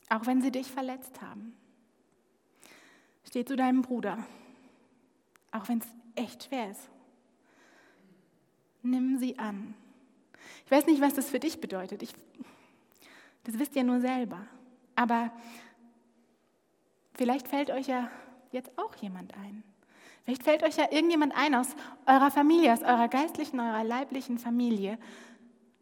auch 0.08 0.26
wenn 0.26 0.42
sie 0.42 0.52
dich 0.52 0.70
verletzt 0.70 1.22
haben. 1.22 1.56
Steh 3.24 3.44
zu 3.44 3.56
deinem 3.56 3.82
Bruder, 3.82 4.24
auch 5.50 5.68
wenn 5.68 5.78
es 5.78 5.86
echt 6.14 6.44
schwer 6.44 6.70
ist. 6.70 6.90
Nimm 8.86 9.18
sie 9.18 9.38
an. 9.38 9.74
Ich 10.64 10.70
weiß 10.70 10.86
nicht, 10.86 11.00
was 11.00 11.14
das 11.14 11.28
für 11.28 11.40
dich 11.40 11.60
bedeutet. 11.60 12.02
Ich, 12.02 12.14
das 13.44 13.58
wisst 13.58 13.74
ihr 13.74 13.82
nur 13.82 14.00
selber. 14.00 14.46
Aber 14.94 15.32
vielleicht 17.14 17.48
fällt 17.48 17.70
euch 17.70 17.88
ja 17.88 18.10
jetzt 18.52 18.70
auch 18.78 18.94
jemand 18.96 19.34
ein. 19.34 19.64
Vielleicht 20.24 20.44
fällt 20.44 20.62
euch 20.62 20.76
ja 20.76 20.90
irgendjemand 20.90 21.36
ein 21.36 21.54
aus 21.54 21.74
eurer 22.06 22.30
Familie, 22.30 22.72
aus 22.72 22.82
eurer 22.82 23.08
geistlichen, 23.08 23.58
eurer 23.58 23.84
leiblichen 23.84 24.38
Familie, 24.38 24.98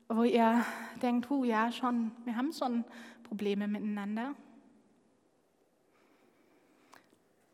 wo 0.09 0.23
ihr 0.23 0.65
denkt, 1.03 1.29
hu, 1.29 1.45
ja, 1.45 1.73
schon, 1.73 2.13
wir 2.25 2.37
haben 2.37 2.53
schon 2.53 2.85
Probleme 3.23 3.69
miteinander. 3.69 4.35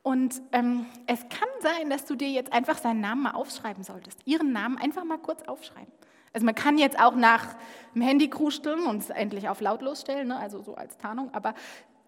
Und 0.03 0.41
ähm, 0.53 0.87
es 1.07 1.21
kann 1.29 1.49
sein, 1.61 1.91
dass 1.91 2.07
du 2.07 2.15
dir 2.15 2.31
jetzt 2.31 2.53
einfach 2.53 2.79
seinen 2.79 3.01
Namen 3.01 3.23
mal 3.23 3.33
aufschreiben 3.33 3.85
solltest. 3.85 4.19
Ihren 4.25 4.53
Namen 4.53 4.79
einfach 4.79 5.05
mal 5.05 5.19
kurz 5.19 5.43
aufschreiben. 5.43 5.93
Also 6.33 6.45
man 6.47 6.55
kann 6.55 6.79
jetzt 6.79 6.99
auch 6.99 7.15
nach 7.15 7.57
dem 7.95 8.03
Handy 8.03 8.31
krusteln 8.31 8.87
und 8.87 8.99
es 8.99 9.11
endlich 9.11 9.49
auf 9.49 9.61
lautlos 9.61 10.03
stellen, 10.03 10.29
ne? 10.29 10.37
also 10.37 10.63
so 10.63 10.75
als 10.75 10.97
Tarnung, 10.97 11.35
aber 11.35 11.55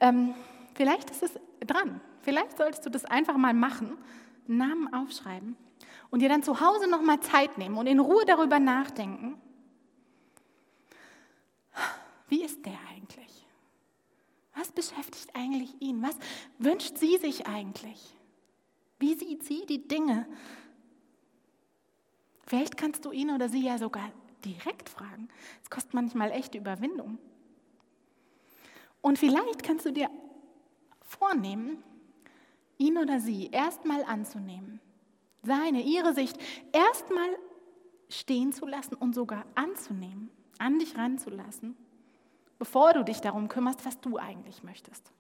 ähm, 0.00 0.35
vielleicht 0.74 1.11
ist 1.11 1.24
es 1.24 1.33
dran. 1.66 2.00
Vielleicht 2.20 2.57
solltest 2.57 2.87
du 2.87 2.90
das 2.90 3.05
einfach 3.05 3.37
mal 3.37 3.52
machen, 3.52 3.98
Namen 4.46 4.92
aufschreiben 4.94 5.57
und 6.11 6.20
dir 6.20 6.28
dann 6.28 6.44
zu 6.44 6.61
Hause 6.61 6.88
nochmal 6.88 7.18
Zeit 7.20 7.59
nehmen 7.59 7.76
und 7.76 7.87
in 7.87 7.98
Ruhe 7.98 8.24
darüber 8.26 8.61
nachdenken. 8.61 9.40
Wie 12.28 12.44
ist 12.44 12.64
der 12.64 12.78
eigentlich? 12.94 13.22
Was 14.55 14.71
beschäftigt 14.73 15.31
eigentlich 15.35 15.75
ihn? 15.81 16.03
Was 16.03 16.17
wünscht 16.59 16.99
sie 16.99 17.17
sich 17.19 17.47
eigentlich? 17.47 18.15
Wie 18.99 19.15
sieht 19.15 19.45
sie 19.45 19.67
die 19.67 19.88
Dinge? 19.88 20.27
Vielleicht 22.47 22.77
kannst 22.77 23.05
du 23.05 23.12
ihn 23.12 23.31
oder 23.31 23.49
sie 23.49 23.65
ja 23.65 23.79
sogar 23.79 24.12
direkt 24.45 24.88
fragen. 24.88 25.29
Es 25.62 25.71
kostet 25.71 25.95
manchmal 25.95 26.31
echte 26.33 26.59
Überwindung. 26.59 27.19
Und 29.01 29.19
vielleicht 29.19 29.62
kannst 29.62 29.87
du 29.87 29.93
dir 29.93 30.11
vornehmen, 31.01 31.83
ihn 32.79 32.99
oder 32.99 33.21
sie 33.21 33.49
erstmal 33.51 34.05
anzunehmen. 34.05 34.81
Seine, 35.43 35.83
ihre 35.83 36.15
Sicht 36.15 36.38
erstmal 36.73 37.37
stehen 38.09 38.53
zu 38.53 38.67
lassen 38.67 38.95
und 38.95 39.15
sogar 39.15 39.45
anzunehmen, 39.55 40.31
an 40.59 40.79
dich 40.79 40.97
ranzulassen, 40.97 41.77
bevor 42.62 42.92
du 42.92 43.03
dich 43.03 43.20
darum 43.20 43.48
kümmerst, 43.48 43.85
was 43.85 44.01
du 44.01 44.18
eigentlich 44.18 44.62
möchtest. 44.62 45.11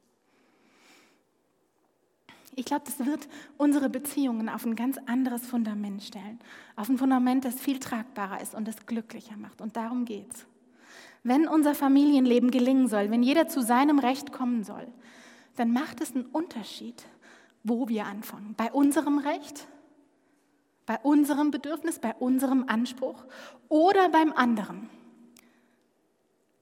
Ich 2.54 2.64
glaube, 2.64 2.84
das 2.84 3.04
wird 3.04 3.26
unsere 3.58 3.88
Beziehungen 3.90 4.48
auf 4.48 4.64
ein 4.64 4.76
ganz 4.76 4.96
anderes 5.06 5.44
Fundament 5.44 6.04
stellen. 6.04 6.38
Auf 6.76 6.88
ein 6.88 6.98
Fundament, 6.98 7.44
das 7.44 7.60
viel 7.60 7.80
tragbarer 7.80 8.40
ist 8.40 8.54
und 8.54 8.68
das 8.68 8.86
glücklicher 8.86 9.36
macht. 9.36 9.60
Und 9.60 9.76
darum 9.76 10.04
geht's. 10.04 10.46
Wenn 11.24 11.48
unser 11.48 11.74
Familienleben 11.74 12.52
gelingen 12.52 12.86
soll, 12.86 13.10
wenn 13.10 13.24
jeder 13.24 13.48
zu 13.48 13.60
seinem 13.60 13.98
Recht 13.98 14.30
kommen 14.30 14.62
soll, 14.62 14.86
dann 15.56 15.72
macht 15.72 16.00
es 16.00 16.14
einen 16.14 16.26
Unterschied, 16.26 17.02
wo 17.64 17.88
wir 17.88 18.06
anfangen. 18.06 18.54
Bei 18.56 18.70
unserem 18.70 19.18
Recht, 19.18 19.66
bei 20.86 20.96
unserem 21.00 21.50
Bedürfnis, 21.50 21.98
bei 21.98 22.14
unserem 22.14 22.66
Anspruch 22.68 23.24
oder 23.68 24.10
beim 24.10 24.32
anderen. 24.32 24.88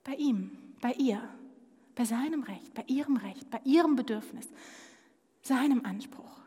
Bei 0.03 0.15
ihm, 0.15 0.57
bei 0.81 0.93
ihr, 0.93 1.21
bei 1.95 2.05
seinem 2.05 2.43
Recht, 2.43 2.73
bei 2.73 2.83
ihrem 2.87 3.17
Recht, 3.17 3.49
bei 3.49 3.61
ihrem 3.63 3.95
Bedürfnis, 3.95 4.47
seinem 5.41 5.85
Anspruch. 5.85 6.41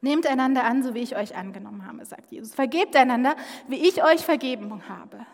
Nehmt 0.00 0.26
einander 0.26 0.64
an, 0.64 0.82
so 0.82 0.94
wie 0.94 1.00
ich 1.00 1.16
euch 1.16 1.36
angenommen 1.36 1.86
habe, 1.86 2.04
sagt 2.04 2.32
Jesus. 2.32 2.54
Vergebt 2.54 2.96
einander, 2.96 3.36
wie 3.68 3.76
ich 3.76 4.02
euch 4.02 4.22
vergeben 4.22 4.88
habe. 4.88 5.26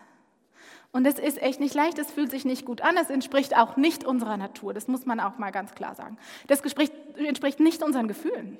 Und 0.91 1.05
es 1.05 1.19
ist 1.19 1.41
echt 1.41 1.59
nicht 1.59 1.75
leicht, 1.75 1.99
es 1.99 2.11
fühlt 2.11 2.31
sich 2.31 2.45
nicht 2.45 2.65
gut 2.65 2.81
an, 2.81 2.97
es 2.97 3.09
entspricht 3.09 3.55
auch 3.55 3.77
nicht 3.77 4.03
unserer 4.03 4.37
Natur, 4.37 4.73
das 4.73 4.87
muss 4.87 5.05
man 5.05 5.19
auch 5.19 5.37
mal 5.37 5.51
ganz 5.51 5.73
klar 5.73 5.93
sagen. 5.95 6.17
Das 6.47 6.61
entspricht 6.61 7.59
nicht 7.59 7.83
unseren 7.83 8.07
Gefühlen. 8.07 8.57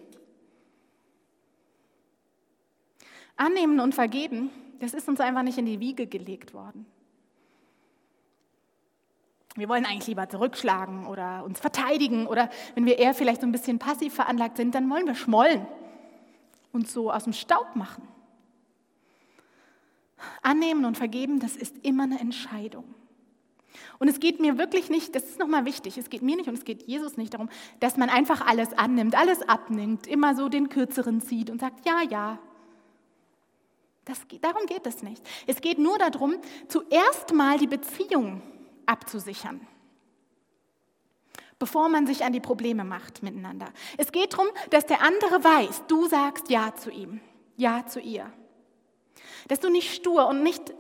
Annehmen 3.35 3.79
und 3.79 3.95
vergeben, 3.95 4.51
das 4.79 4.93
ist 4.93 5.07
uns 5.07 5.19
einfach 5.19 5.43
nicht 5.43 5.57
in 5.57 5.65
die 5.65 5.79
Wiege 5.79 6.07
gelegt 6.07 6.53
worden. 6.53 6.85
Wir 9.59 9.69
wollen 9.69 9.85
eigentlich 9.85 10.07
lieber 10.07 10.29
zurückschlagen 10.29 11.05
oder 11.05 11.43
uns 11.43 11.59
verteidigen 11.59 12.27
oder 12.27 12.49
wenn 12.75 12.85
wir 12.85 12.97
eher 12.97 13.13
vielleicht 13.13 13.41
so 13.41 13.47
ein 13.47 13.51
bisschen 13.51 13.79
passiv 13.79 14.13
veranlagt 14.13 14.57
sind, 14.57 14.73
dann 14.73 14.89
wollen 14.89 15.05
wir 15.05 15.15
schmollen 15.15 15.65
und 16.71 16.89
so 16.89 17.11
aus 17.11 17.25
dem 17.25 17.33
Staub 17.33 17.75
machen. 17.75 18.07
Annehmen 20.41 20.85
und 20.85 20.97
vergeben, 20.97 21.39
das 21.39 21.55
ist 21.55 21.75
immer 21.83 22.03
eine 22.03 22.19
Entscheidung. 22.19 22.83
Und 23.99 24.07
es 24.07 24.19
geht 24.19 24.39
mir 24.39 24.57
wirklich 24.57 24.89
nicht, 24.89 25.13
das 25.15 25.23
ist 25.23 25.39
nochmal 25.39 25.65
wichtig, 25.65 25.97
es 25.97 26.09
geht 26.09 26.21
mir 26.21 26.35
nicht 26.35 26.47
und 26.47 26.55
es 26.57 26.63
geht 26.63 26.87
Jesus 26.87 27.17
nicht 27.17 27.33
darum, 27.33 27.49
dass 27.79 27.97
man 27.97 28.09
einfach 28.09 28.45
alles 28.45 28.73
annimmt, 28.73 29.17
alles 29.17 29.41
abnimmt, 29.47 30.07
immer 30.07 30.35
so 30.35 30.49
den 30.49 30.69
Kürzeren 30.69 31.21
zieht 31.21 31.49
und 31.49 31.59
sagt, 31.59 31.85
ja, 31.85 32.01
ja. 32.09 32.39
Das, 34.05 34.21
darum 34.41 34.65
geht 34.65 34.87
es 34.87 35.03
nicht. 35.03 35.21
Es 35.45 35.61
geht 35.61 35.77
nur 35.77 35.97
darum, 35.97 36.35
zuerst 36.67 37.33
mal 37.33 37.57
die 37.57 37.67
Beziehung 37.67 38.41
abzusichern, 38.89 39.65
bevor 41.59 41.89
man 41.89 42.07
sich 42.07 42.23
an 42.23 42.33
die 42.33 42.39
Probleme 42.39 42.83
macht 42.83 43.23
miteinander. 43.23 43.71
Es 43.97 44.11
geht 44.11 44.33
darum, 44.33 44.47
dass 44.71 44.85
der 44.85 45.01
andere 45.01 45.43
weiß, 45.43 45.83
du 45.87 46.07
sagst 46.07 46.49
Ja 46.49 46.73
zu 46.75 46.89
ihm, 46.89 47.21
Ja 47.55 47.85
zu 47.85 47.99
ihr. 47.99 48.31
Dass 49.47 49.59
du 49.59 49.69
nicht 49.69 49.93
stur 49.93 50.27
und 50.27 50.43
nicht 50.43 50.73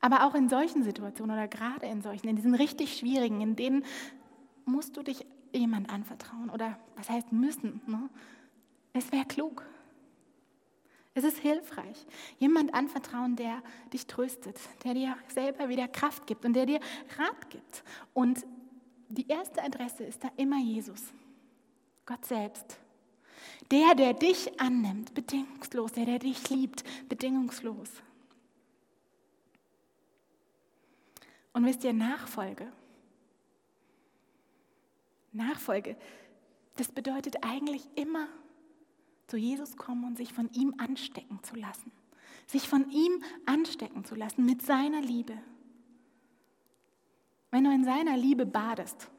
Aber 0.00 0.26
auch 0.26 0.34
in 0.34 0.48
solchen 0.48 0.82
Situationen 0.82 1.36
oder 1.36 1.48
gerade 1.48 1.86
in 1.86 2.02
solchen, 2.02 2.28
in 2.28 2.36
diesen 2.36 2.54
richtig 2.54 2.96
schwierigen, 2.96 3.40
in 3.40 3.56
denen 3.56 3.84
musst 4.64 4.96
du 4.96 5.02
dich 5.02 5.26
jemand 5.52 5.90
anvertrauen 5.90 6.50
oder 6.50 6.78
was 6.96 7.08
heißt 7.08 7.32
müssen. 7.32 7.80
Ne? 7.86 8.08
Es 8.92 9.10
wäre 9.12 9.24
klug. 9.24 9.64
Es 11.14 11.24
ist 11.24 11.38
hilfreich. 11.38 12.06
Jemand 12.38 12.74
anvertrauen, 12.74 13.36
der 13.36 13.62
dich 13.92 14.06
tröstet, 14.06 14.58
der 14.84 14.94
dir 14.94 15.16
selber 15.28 15.68
wieder 15.68 15.88
Kraft 15.88 16.26
gibt 16.26 16.44
und 16.44 16.52
der 16.52 16.66
dir 16.66 16.80
Rat 17.18 17.50
gibt. 17.50 17.84
Und 18.12 18.46
die 19.08 19.26
erste 19.28 19.62
Adresse 19.62 20.04
ist 20.04 20.22
da 20.24 20.28
immer 20.36 20.58
Jesus, 20.58 21.12
Gott 22.04 22.24
selbst. 22.26 22.78
Der, 23.70 23.94
der 23.94 24.14
dich 24.14 24.60
annimmt, 24.60 25.14
bedingungslos, 25.14 25.92
der, 25.92 26.06
der 26.06 26.18
dich 26.20 26.48
liebt, 26.50 26.84
bedingungslos. 27.08 27.90
Und 31.52 31.64
wisst 31.64 31.84
ihr, 31.84 31.92
Nachfolge. 31.92 32.70
Nachfolge, 35.32 35.96
das 36.76 36.88
bedeutet 36.88 37.42
eigentlich 37.42 37.88
immer 37.94 38.28
zu 39.26 39.36
Jesus 39.36 39.76
kommen 39.76 40.04
und 40.04 40.16
sich 40.16 40.32
von 40.32 40.50
ihm 40.52 40.74
anstecken 40.78 41.42
zu 41.42 41.56
lassen. 41.56 41.90
Sich 42.46 42.68
von 42.68 42.90
ihm 42.90 43.22
anstecken 43.44 44.04
zu 44.04 44.14
lassen 44.14 44.44
mit 44.44 44.62
seiner 44.62 45.00
Liebe. 45.00 45.36
Wenn 47.50 47.64
du 47.64 47.72
in 47.72 47.84
seiner 47.84 48.16
Liebe 48.16 48.46
badest, 48.46 49.10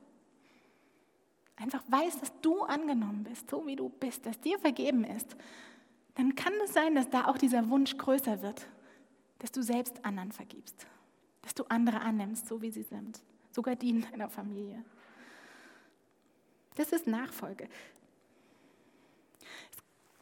einfach 1.57 1.83
weißt, 1.87 2.21
dass 2.21 2.31
du 2.41 2.63
angenommen 2.63 3.23
bist, 3.23 3.49
so 3.49 3.65
wie 3.65 3.75
du 3.75 3.89
bist, 3.89 4.25
dass 4.25 4.39
dir 4.39 4.59
vergeben 4.59 5.03
ist, 5.03 5.35
dann 6.15 6.35
kann 6.35 6.53
es 6.63 6.73
sein, 6.73 6.95
dass 6.95 7.09
da 7.09 7.25
auch 7.25 7.37
dieser 7.37 7.69
Wunsch 7.69 7.97
größer 7.97 8.41
wird, 8.41 8.67
dass 9.39 9.51
du 9.51 9.61
selbst 9.61 10.03
anderen 10.05 10.31
vergibst, 10.31 10.87
dass 11.41 11.53
du 11.53 11.63
andere 11.69 12.01
annimmst, 12.01 12.47
so 12.47 12.61
wie 12.61 12.71
sie 12.71 12.83
sind, 12.83 13.21
sogar 13.51 13.75
die 13.75 13.89
in 13.89 14.01
deiner 14.01 14.29
Familie. 14.29 14.83
Das 16.75 16.91
ist 16.91 17.07
Nachfolge. 17.07 17.67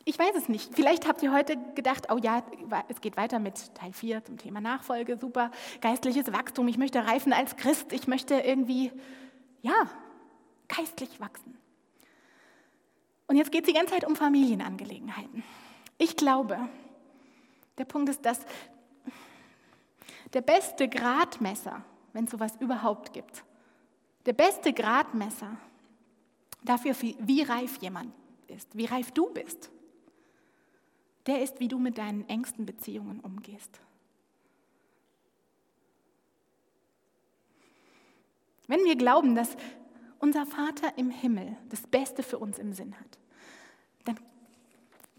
Ich 0.08 0.20
weiß 0.20 0.36
es 0.36 0.50
nicht. 0.50 0.74
Vielleicht 0.76 1.08
habt 1.08 1.24
ihr 1.24 1.34
heute 1.34 1.58
gedacht, 1.74 2.12
oh 2.12 2.18
ja, 2.18 2.44
es 2.90 3.02
geht 3.02 3.18
weiter 3.18 3.40
mit 3.40 3.74
Teil 3.74 3.92
4 3.92 4.24
zum 4.24 4.38
Thema 4.38 4.62
Nachfolge, 4.62 5.18
super, 5.18 5.52
geistliches 5.82 6.32
Wachstum, 6.32 6.68
ich 6.68 6.78
möchte 6.78 7.06
reifen 7.06 7.34
als 7.34 7.56
Christ, 7.56 7.92
ich 7.92 8.08
möchte 8.08 8.36
irgendwie, 8.36 8.92
ja, 9.64 9.90
geistlich 10.68 11.20
wachsen. 11.20 11.58
Und 13.28 13.38
jetzt 13.38 13.52
geht 13.52 13.64
es 13.64 13.68
die 13.68 13.74
ganze 13.74 13.94
Zeit 13.94 14.06
um 14.06 14.16
Familienangelegenheiten. 14.16 15.44
Ich 15.98 16.16
glaube, 16.16 16.70
der 17.78 17.86
Punkt 17.86 18.10
ist, 18.10 18.26
dass 18.26 18.40
der 20.34 20.42
beste 20.42 20.88
Gradmesser, 20.88 21.84
wenn 22.14 22.26
es 22.26 22.32
sowas 22.32 22.54
überhaupt 22.60 23.14
gibt, 23.14 23.44
der 24.26 24.34
beste 24.34 24.74
Gradmesser 24.74 25.58
dafür, 26.64 26.96
wie 27.02 27.42
reif 27.42 27.78
jemand 27.78 28.14
ist, 28.48 28.76
wie 28.76 28.86
reif 28.86 29.12
du 29.12 29.32
bist, 29.32 29.70
der 31.26 31.42
ist, 31.42 31.60
wie 31.60 31.68
du 31.68 31.80
mit 31.80 31.98
deinen 31.98 32.28
engsten 32.30 32.66
Beziehungen 32.66 33.20
umgehst. 33.20 33.80
Wenn 38.68 38.84
wir 38.84 38.96
glauben, 38.96 39.36
dass 39.36 39.56
unser 40.20 40.46
Vater 40.46 40.98
im 40.98 41.10
Himmel 41.10 41.58
das 41.70 41.82
Beste 41.88 42.24
für 42.24 42.38
uns 42.38 42.60
im 42.60 42.74
Sinn 42.74 43.00
hat, 43.00 43.20
dann 44.06 44.20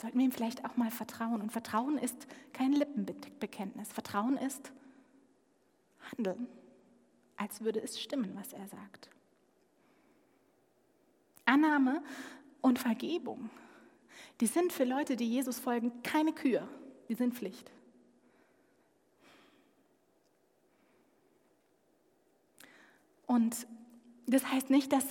sollten 0.01 0.19
wir 0.19 0.25
ihm 0.25 0.33
vielleicht 0.33 0.65
auch 0.65 0.77
mal 0.77 0.91
vertrauen. 0.91 1.41
Und 1.41 1.53
Vertrauen 1.53 1.99
ist 1.99 2.27
kein 2.53 2.73
Lippenbekenntnis. 2.73 3.93
Vertrauen 3.93 4.37
ist 4.37 4.73
Handeln, 6.13 6.47
als 7.37 7.61
würde 7.63 7.81
es 7.81 8.01
stimmen, 8.01 8.33
was 8.35 8.53
er 8.53 8.67
sagt. 8.69 9.11
Annahme 11.45 12.03
und 12.61 12.79
Vergebung, 12.79 13.51
die 14.41 14.47
sind 14.47 14.73
für 14.73 14.85
Leute, 14.85 15.17
die 15.17 15.29
Jesus 15.29 15.59
folgen, 15.59 16.03
keine 16.03 16.33
Kür, 16.33 16.69
die 17.09 17.15
sind 17.15 17.35
Pflicht. 17.35 17.71
Und 23.27 23.67
das 24.27 24.51
heißt 24.51 24.71
nicht, 24.71 24.93
dass, 24.93 25.07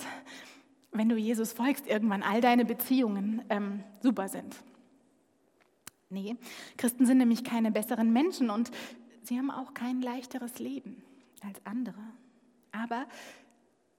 wenn 0.92 1.08
du 1.08 1.16
Jesus 1.16 1.52
folgst, 1.52 1.86
irgendwann 1.86 2.22
all 2.22 2.40
deine 2.40 2.64
Beziehungen 2.64 3.42
ähm, 3.48 3.82
super 4.02 4.28
sind. 4.28 4.56
Nee, 6.08 6.36
Christen 6.76 7.06
sind 7.06 7.18
nämlich 7.18 7.42
keine 7.42 7.72
besseren 7.72 8.12
Menschen 8.12 8.50
und 8.50 8.70
sie 9.22 9.38
haben 9.38 9.50
auch 9.50 9.74
kein 9.74 10.00
leichteres 10.00 10.58
Leben 10.58 11.02
als 11.42 11.60
andere. 11.64 12.00
Aber 12.70 13.06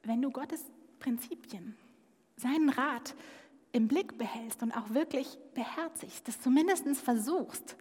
wenn 0.03 0.21
du 0.21 0.31
Gottes 0.31 0.63
Prinzipien, 0.99 1.75
seinen 2.37 2.69
Rat 2.69 3.15
im 3.71 3.87
Blick 3.87 4.17
behältst 4.17 4.63
und 4.63 4.71
auch 4.71 4.91
wirklich 4.91 5.37
beherzigst, 5.53 6.27
das 6.27 6.39
zumindest 6.39 6.87
versuchst, 6.97 7.75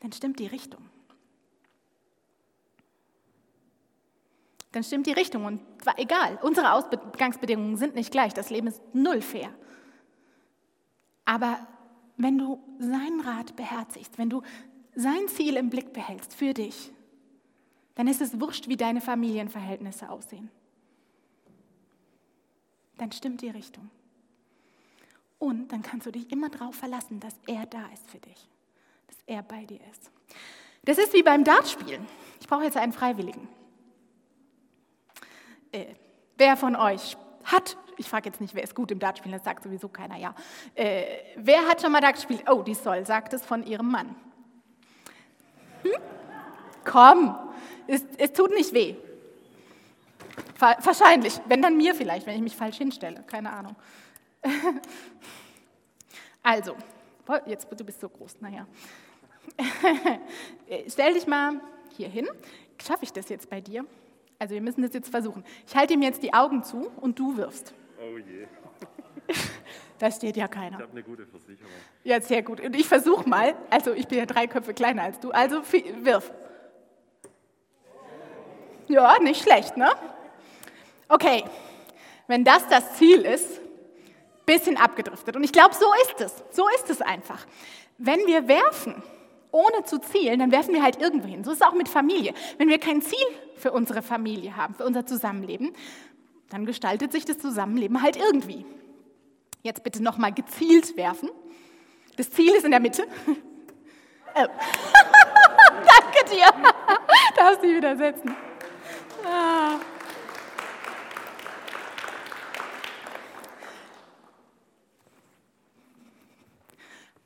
dann 0.00 0.12
stimmt 0.12 0.38
die 0.38 0.46
Richtung. 0.46 0.88
Dann 4.72 4.82
stimmt 4.82 5.06
die 5.06 5.12
Richtung 5.12 5.44
und 5.44 5.60
zwar 5.82 5.98
egal, 5.98 6.38
unsere 6.42 6.72
Ausgangsbedingungen 6.72 7.76
sind 7.76 7.94
nicht 7.94 8.10
gleich, 8.10 8.32
das 8.32 8.50
Leben 8.50 8.68
ist 8.68 8.80
null 8.94 9.20
fair. 9.20 9.50
Aber 11.24 11.66
wenn 12.16 12.38
du 12.38 12.58
seinen 12.78 13.20
Rat 13.20 13.54
beherzigst, 13.54 14.18
wenn 14.18 14.30
du 14.30 14.42
sein 14.94 15.28
Ziel 15.28 15.56
im 15.56 15.70
Blick 15.70 15.92
behältst 15.92 16.34
für 16.34 16.54
dich, 16.54 16.90
dann 17.94 18.06
ist 18.06 18.22
es 18.22 18.40
wurscht, 18.40 18.68
wie 18.68 18.76
deine 18.76 19.00
Familienverhältnisse 19.00 20.08
aussehen. 20.08 20.50
Dann 22.96 23.12
stimmt 23.12 23.42
die 23.42 23.50
Richtung. 23.50 23.90
Und 25.38 25.72
dann 25.72 25.82
kannst 25.82 26.06
du 26.06 26.12
dich 26.12 26.30
immer 26.30 26.48
darauf 26.48 26.76
verlassen, 26.76 27.20
dass 27.20 27.34
er 27.46 27.66
da 27.66 27.84
ist 27.92 28.08
für 28.10 28.18
dich, 28.18 28.48
dass 29.08 29.16
er 29.26 29.42
bei 29.42 29.64
dir 29.66 29.80
ist. 29.90 30.10
Das 30.84 30.98
ist 30.98 31.12
wie 31.12 31.22
beim 31.22 31.44
Dartspielen. 31.44 32.06
Ich 32.40 32.46
brauche 32.46 32.64
jetzt 32.64 32.76
einen 32.76 32.92
Freiwilligen. 32.92 33.48
Äh, 35.72 35.86
wer 36.36 36.56
von 36.56 36.76
euch 36.76 37.16
hat, 37.44 37.76
ich 37.96 38.08
frage 38.08 38.28
jetzt 38.28 38.40
nicht, 38.40 38.54
wer 38.54 38.62
ist 38.62 38.74
gut 38.74 38.90
im 38.90 38.98
Dartspielen, 38.98 39.36
das 39.36 39.44
sagt 39.44 39.62
sowieso 39.62 39.88
keiner, 39.88 40.16
ja. 40.16 40.34
Äh, 40.74 41.04
wer 41.36 41.66
hat 41.68 41.80
schon 41.80 41.92
mal 41.92 42.00
Dart 42.00 42.14
gespielt? 42.14 42.44
Oh, 42.50 42.62
die 42.62 42.74
soll, 42.74 43.04
sagt 43.06 43.32
es 43.32 43.44
von 43.44 43.64
ihrem 43.64 43.90
Mann. 43.90 44.14
Hm? 45.82 45.92
Komm, 46.84 47.36
es, 47.86 48.04
es 48.18 48.32
tut 48.32 48.50
nicht 48.50 48.72
weh. 48.72 48.96
Wahrscheinlich, 50.58 51.40
wenn 51.46 51.60
dann 51.60 51.76
mir 51.76 51.94
vielleicht, 51.94 52.26
wenn 52.26 52.36
ich 52.36 52.42
mich 52.42 52.54
falsch 52.54 52.78
hinstelle, 52.78 53.24
keine 53.26 53.52
Ahnung. 53.52 53.76
Also, 56.44 56.74
jetzt 57.46 57.68
du 57.70 57.84
bist 57.84 58.00
so 58.00 58.08
groß, 58.08 58.40
naja. 58.40 58.66
Stell 60.88 61.14
dich 61.14 61.24
mal 61.28 61.60
hier 61.96 62.08
hin. 62.08 62.28
Schaffe 62.84 63.04
ich 63.04 63.12
das 63.12 63.28
jetzt 63.28 63.48
bei 63.48 63.60
dir? 63.60 63.86
Also 64.42 64.56
wir 64.56 64.60
müssen 64.60 64.82
das 64.82 64.92
jetzt 64.92 65.08
versuchen. 65.08 65.44
Ich 65.68 65.76
halte 65.76 65.94
ihm 65.94 66.02
jetzt 66.02 66.20
die 66.20 66.34
Augen 66.34 66.64
zu 66.64 66.90
und 67.00 67.16
du 67.16 67.36
wirfst. 67.36 67.72
Oh 68.00 68.18
je. 68.18 68.46
Da 70.00 70.10
steht 70.10 70.36
ja 70.36 70.48
keiner. 70.48 70.78
Ich 70.78 70.82
habe 70.82 70.90
eine 70.90 71.04
gute 71.04 71.24
Versicherung. 71.24 71.70
Ja, 72.02 72.20
sehr 72.20 72.42
gut. 72.42 72.58
Und 72.58 72.74
ich 72.74 72.88
versuche 72.88 73.28
mal, 73.28 73.54
also 73.70 73.92
ich 73.92 74.08
bin 74.08 74.18
ja 74.18 74.26
drei 74.26 74.48
Köpfe 74.48 74.74
kleiner 74.74 75.04
als 75.04 75.20
du, 75.20 75.30
also 75.30 75.62
wirf. 75.62 76.32
Ja, 78.88 79.16
nicht 79.20 79.44
schlecht, 79.44 79.76
ne? 79.76 79.90
Okay, 81.06 81.44
wenn 82.26 82.42
das 82.42 82.66
das 82.66 82.96
Ziel 82.96 83.20
ist, 83.20 83.60
bisschen 84.44 84.76
abgedriftet. 84.76 85.36
Und 85.36 85.44
ich 85.44 85.52
glaube, 85.52 85.76
so 85.76 85.86
ist 86.02 86.20
es. 86.20 86.42
So 86.50 86.66
ist 86.74 86.90
es 86.90 87.00
einfach. 87.00 87.46
Wenn 87.96 88.26
wir 88.26 88.48
werfen, 88.48 89.04
ohne 89.52 89.84
zu 89.84 90.00
zielen, 90.00 90.40
dann 90.40 90.50
werfen 90.50 90.74
wir 90.74 90.82
halt 90.82 91.00
irgendwo 91.00 91.28
hin. 91.28 91.44
So 91.44 91.52
ist 91.52 91.60
es 91.60 91.66
auch 91.66 91.74
mit 91.74 91.88
Familie. 91.88 92.34
Wenn 92.58 92.68
wir 92.68 92.78
kein 92.78 93.02
Ziel 93.02 93.24
für 93.56 93.70
unsere 93.70 94.02
Familie 94.02 94.56
haben, 94.56 94.74
für 94.74 94.84
unser 94.84 95.06
Zusammenleben, 95.06 95.72
dann 96.50 96.66
gestaltet 96.66 97.12
sich 97.12 97.24
das 97.24 97.38
Zusammenleben 97.38 98.02
halt 98.02 98.16
irgendwie. 98.16 98.66
Jetzt 99.62 99.84
bitte 99.84 100.02
nochmal 100.02 100.32
gezielt 100.32 100.96
werfen. 100.96 101.30
Das 102.16 102.30
Ziel 102.30 102.52
ist 102.52 102.64
in 102.64 102.72
der 102.72 102.80
Mitte. 102.80 103.06
Oh. 104.34 104.38
Danke 104.46 106.34
dir. 106.34 106.46
Darfst 107.36 107.62
dich 107.62 107.76
wieder 107.76 107.94
setzen. 107.94 108.34
Ah. 109.26 109.78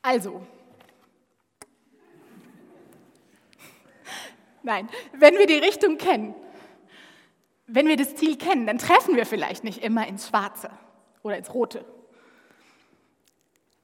Also, 0.02 0.42
nein, 4.66 4.90
wenn 5.12 5.38
wir 5.38 5.46
die 5.46 5.58
Richtung 5.58 5.96
kennen, 5.96 6.34
wenn 7.66 7.88
wir 7.88 7.96
das 7.96 8.14
Ziel 8.16 8.36
kennen, 8.36 8.66
dann 8.66 8.78
treffen 8.78 9.16
wir 9.16 9.24
vielleicht 9.24 9.64
nicht 9.64 9.82
immer 9.82 10.06
ins 10.06 10.28
Schwarze 10.28 10.70
oder 11.22 11.38
ins 11.38 11.54
Rote. 11.54 11.84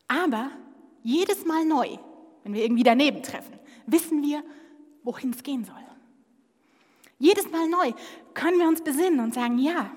Aber 0.09 0.51
jedes 1.03 1.45
Mal 1.45 1.64
neu, 1.64 1.97
wenn 2.42 2.53
wir 2.53 2.62
irgendwie 2.62 2.83
daneben 2.83 3.23
treffen, 3.23 3.59
wissen 3.87 4.23
wir, 4.23 4.42
wohin 5.03 5.31
es 5.31 5.42
gehen 5.42 5.64
soll. 5.64 5.77
Jedes 7.18 7.51
Mal 7.51 7.68
neu 7.68 7.92
können 8.35 8.59
wir 8.59 8.68
uns 8.68 8.83
besinnen 8.83 9.21
und 9.21 9.35
sagen, 9.35 9.59
ja, 9.59 9.90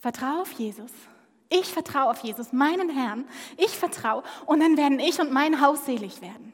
vertraue 0.00 0.42
auf 0.42 0.52
Jesus. 0.52 0.92
Ich 1.48 1.66
vertraue 1.66 2.10
auf 2.10 2.22
Jesus, 2.22 2.52
meinen 2.52 2.90
Herrn. 2.90 3.26
Ich 3.56 3.70
vertraue 3.70 4.22
und 4.46 4.60
dann 4.60 4.76
werden 4.76 4.98
ich 4.98 5.20
und 5.20 5.32
mein 5.32 5.60
Haus 5.60 5.84
selig 5.84 6.20
werden. 6.22 6.52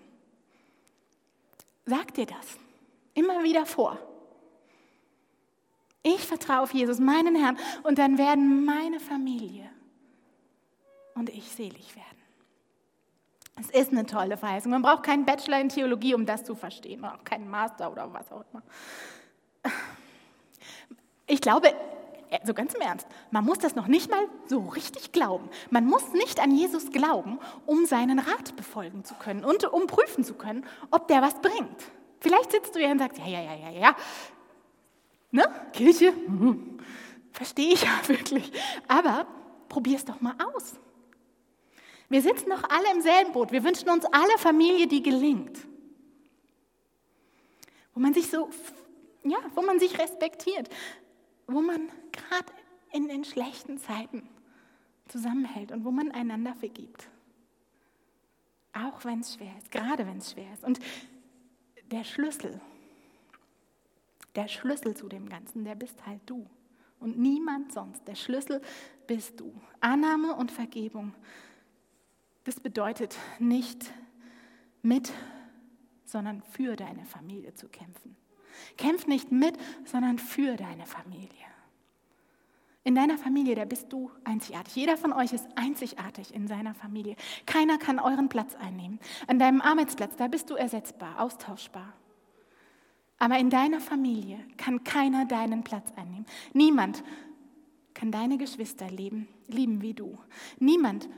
Sag 1.87 2.15
dir 2.15 2.27
das 2.27 2.59
immer 3.19 3.43
wieder 3.43 3.67
vor. 3.67 3.99
Ich 6.03 6.27
vertraue 6.27 6.61
auf 6.61 6.73
Jesus, 6.73 7.01
meinen 7.01 7.35
Herrn, 7.35 7.59
und 7.83 7.99
dann 7.99 8.19
werden 8.19 8.65
meine 8.65 9.01
Familie 9.01 9.69
und 11.15 11.29
ich 11.29 11.51
selig 11.51 11.97
werden. 11.97 12.07
Es 13.61 13.71
ist 13.71 13.91
eine 13.91 14.07
tolle 14.07 14.37
Verheißung. 14.37 14.71
Man 14.71 14.83
braucht 14.83 15.03
keinen 15.03 15.25
Bachelor 15.25 15.61
in 15.61 15.69
Theologie, 15.69 16.15
um 16.15 16.25
das 16.25 16.45
zu 16.45 16.55
verstehen, 16.55 17.01
oder 17.01 17.17
auch 17.17 17.25
keinen 17.25 17.51
Master 17.51 17.91
oder 17.91 18.13
was 18.13 18.31
auch 18.31 18.45
immer. 18.53 18.63
Ich 21.27 21.41
glaube, 21.41 21.75
also 22.31 22.55
ganz 22.55 22.75
im 22.75 22.81
Ernst, 22.81 23.07
man 23.31 23.45
muss 23.45 23.59
das 23.59 23.75
noch 23.75 23.89
nicht 23.89 24.11
mal 24.11 24.25
so 24.47 24.61
richtig 24.61 25.13
glauben. 25.13 25.51
Man 25.71 25.87
muss 25.87 26.13
nicht 26.13 26.41
an 26.41 26.53
Jesus 26.53 26.91
glauben, 26.91 27.41
um 27.67 27.85
seinen 27.85 28.21
Rat 28.21 28.55
befolgen 28.57 29.05
zu 29.05 29.15
können 29.15 29.45
und 29.45 29.65
um 29.65 29.89
prüfen 29.89 30.23
zu 30.25 30.35
können, 30.35 30.65
ob 30.91 31.09
der 31.09 31.21
was 31.21 31.35
bringt. 31.41 31.91
Vielleicht 32.21 32.53
sitzt 32.53 32.75
du 32.75 32.81
hier 32.81 32.91
und 32.91 32.99
sagst, 32.99 33.19
ja, 33.19 33.27
ja, 33.27 33.43
ja, 33.43 33.55
ja, 33.55 33.71
ja, 33.71 33.97
ne? 35.31 35.71
Kirche, 35.73 36.09
hm, 36.09 36.79
verstehe 37.33 37.73
ich 37.73 37.83
ja 37.85 38.09
wirklich. 38.09 38.51
Aber 38.87 39.27
probier 39.69 39.97
es 39.97 40.05
doch 40.05 40.21
mal 40.21 40.35
aus. 40.55 40.75
Wir 42.09 42.23
sitzen 42.23 42.49
doch 42.51 42.65
alle 42.71 42.91
im 42.93 43.03
selben 43.03 43.33
Boot. 43.33 43.53
Wir 43.53 43.63
wünschen 43.63 43.91
uns 43.91 44.05
alle 44.07 44.39
Familie, 44.39 44.87
die 44.87 45.03
gelingt. 45.03 45.59
Wo 47.93 48.01
man 48.01 48.15
sich 48.15 48.31
so, 48.31 48.49
ja, 49.25 49.39
wo 49.55 49.63
man 49.63 49.79
sich 49.79 49.99
respektiert. 49.99 50.69
Wo 51.47 51.61
man 51.61 51.89
gerade 52.13 52.53
in 52.93 53.09
den 53.09 53.25
schlechten 53.25 53.79
Zeiten 53.79 54.27
zusammenhält 55.09 55.71
und 55.73 55.85
wo 55.85 55.91
man 55.91 56.11
einander 56.11 56.55
vergibt. 56.55 57.09
Auch 58.73 59.05
wenn 59.05 59.21
es 59.21 59.35
schwer 59.35 59.53
ist, 59.59 59.71
gerade 59.71 60.07
wenn 60.07 60.19
es 60.19 60.33
schwer 60.33 60.53
ist. 60.53 60.65
Und 60.65 60.79
der 61.91 62.05
Schlüssel, 62.05 62.61
der 64.35 64.49
Schlüssel 64.49 64.97
zu 64.97 65.09
dem 65.09 65.29
Ganzen, 65.29 65.65
der 65.65 65.75
bist 65.75 66.07
halt 66.07 66.21
du 66.27 66.49
und 67.01 67.19
niemand 67.19 67.73
sonst. 67.73 68.07
Der 68.07 68.15
Schlüssel 68.15 68.61
bist 69.07 69.41
du. 69.41 69.53
Annahme 69.81 70.35
und 70.35 70.51
Vergebung 70.51 71.15
das 72.49 72.61
bedeutet 72.61 73.15
nicht 73.39 73.93
mit, 74.81 75.13
sondern 76.07 76.41
für 76.41 76.77
deine 76.77 77.05
Familie 77.05 77.53
zu 77.53 77.69
kämpfen. 77.69 78.17
Kämpf 78.79 79.07
nicht 79.07 79.31
mit, 79.31 79.55
sondern 79.85 80.19
für 80.19 80.57
deine 80.57 80.87
Familie. 80.87 81.45
In 82.89 82.95
deiner 82.95 83.19
Familie, 83.19 83.55
da 83.55 83.67
bist 83.67 83.93
du 83.93 84.11
einzigartig. 84.25 84.75
Jeder 84.75 84.97
von 84.97 85.13
euch 85.13 85.35
ist 85.35 85.47
einzigartig 85.57 86.33
in 86.33 86.49
seiner 86.49 86.73
Familie. 86.73 87.17
Keiner 87.45 87.77
kann 87.77 87.99
euren 87.99 88.31
Platz 88.31 88.55
einnehmen. 88.55 88.99
An 89.27 89.39
deinem 89.39 89.61
Arbeitsplatz, 89.61 90.17
da 90.17 90.27
bist 90.27 90.49
du 90.49 90.55
ersetzbar, 90.55 91.21
austauschbar. 91.21 91.93
Aber 93.19 93.39
in 93.39 93.51
deiner 93.51 93.81
Familie 93.81 94.39
kann 94.57 94.85
keiner 94.85 95.27
deinen 95.27 95.65
Platz 95.65 95.93
einnehmen. 95.97 96.25
Niemand 96.55 97.05
kann 97.93 98.11
deine 98.11 98.39
Geschwister 98.39 98.91
leben, 98.91 99.29
lieben 99.49 99.83
wie 99.83 99.93
du. 99.93 100.17
Niemand 100.59 101.11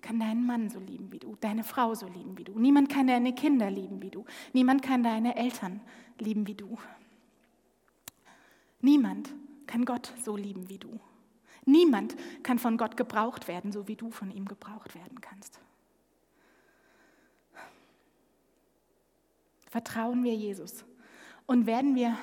kann 0.00 0.18
deinen 0.18 0.44
Mann 0.44 0.70
so 0.70 0.80
lieben 0.80 1.12
wie 1.12 1.20
du, 1.20 1.36
deine 1.40 1.62
Frau 1.62 1.94
so 1.94 2.08
lieben 2.08 2.36
wie 2.36 2.42
du. 2.42 2.58
Niemand 2.58 2.88
kann 2.88 3.06
deine 3.06 3.32
Kinder 3.32 3.70
lieben 3.70 4.02
wie 4.02 4.10
du. 4.10 4.24
Niemand 4.52 4.82
kann 4.82 5.04
deine 5.04 5.36
Eltern 5.36 5.82
lieben 6.18 6.48
wie 6.48 6.54
du. 6.54 6.78
Niemand 8.80 9.32
kann 9.70 9.84
Gott 9.84 10.12
so 10.24 10.36
lieben 10.36 10.68
wie 10.68 10.78
du. 10.78 10.98
Niemand 11.64 12.16
kann 12.42 12.58
von 12.58 12.76
Gott 12.76 12.96
gebraucht 12.96 13.46
werden, 13.46 13.70
so 13.70 13.86
wie 13.86 13.94
du 13.94 14.10
von 14.10 14.32
ihm 14.32 14.46
gebraucht 14.46 14.96
werden 14.96 15.20
kannst. 15.20 15.60
Vertrauen 19.68 20.24
wir 20.24 20.34
Jesus 20.34 20.84
und 21.46 21.66
werden 21.66 21.94
wir 21.94 22.16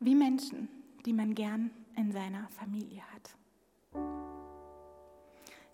wie 0.00 0.16
Menschen, 0.16 0.68
die 1.06 1.12
man 1.12 1.36
gern 1.36 1.70
in 1.94 2.10
seiner 2.10 2.48
Familie 2.48 3.02
hat. 3.14 3.36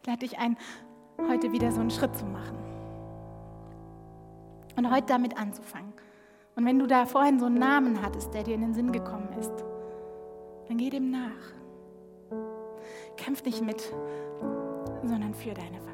Ich 0.03 0.07
lade 0.07 0.19
dich 0.19 0.39
ein, 0.39 0.59
heute 1.17 1.51
wieder 1.53 1.73
so 1.73 1.81
einen 1.81 1.91
Schritt 1.91 2.15
zu 2.15 2.27
machen. 2.27 2.59
Und 4.77 4.91
heute 4.91 5.07
damit 5.07 5.39
anzufangen. 5.39 5.95
Und 6.57 6.67
wenn 6.67 6.79
du 6.79 6.87
da 6.87 7.07
vorhin 7.07 7.39
so 7.39 7.47
einen 7.47 7.59
Namen 7.59 8.03
hattest, 8.03 8.35
der 8.35 8.43
dir 8.43 8.55
in 8.55 8.61
den 8.61 8.75
Sinn 8.75 8.93
gekommen 8.93 9.33
ist, 9.39 9.65
dann 10.69 10.79
geh 10.79 10.91
dem 10.91 11.11
nach. 11.11 11.55
Kämpf 13.17 13.45
nicht 13.45 13.63
mit, 13.63 13.83
sondern 15.03 15.35
für 15.35 15.55
deine 15.55 15.79
Familie. 15.81 15.94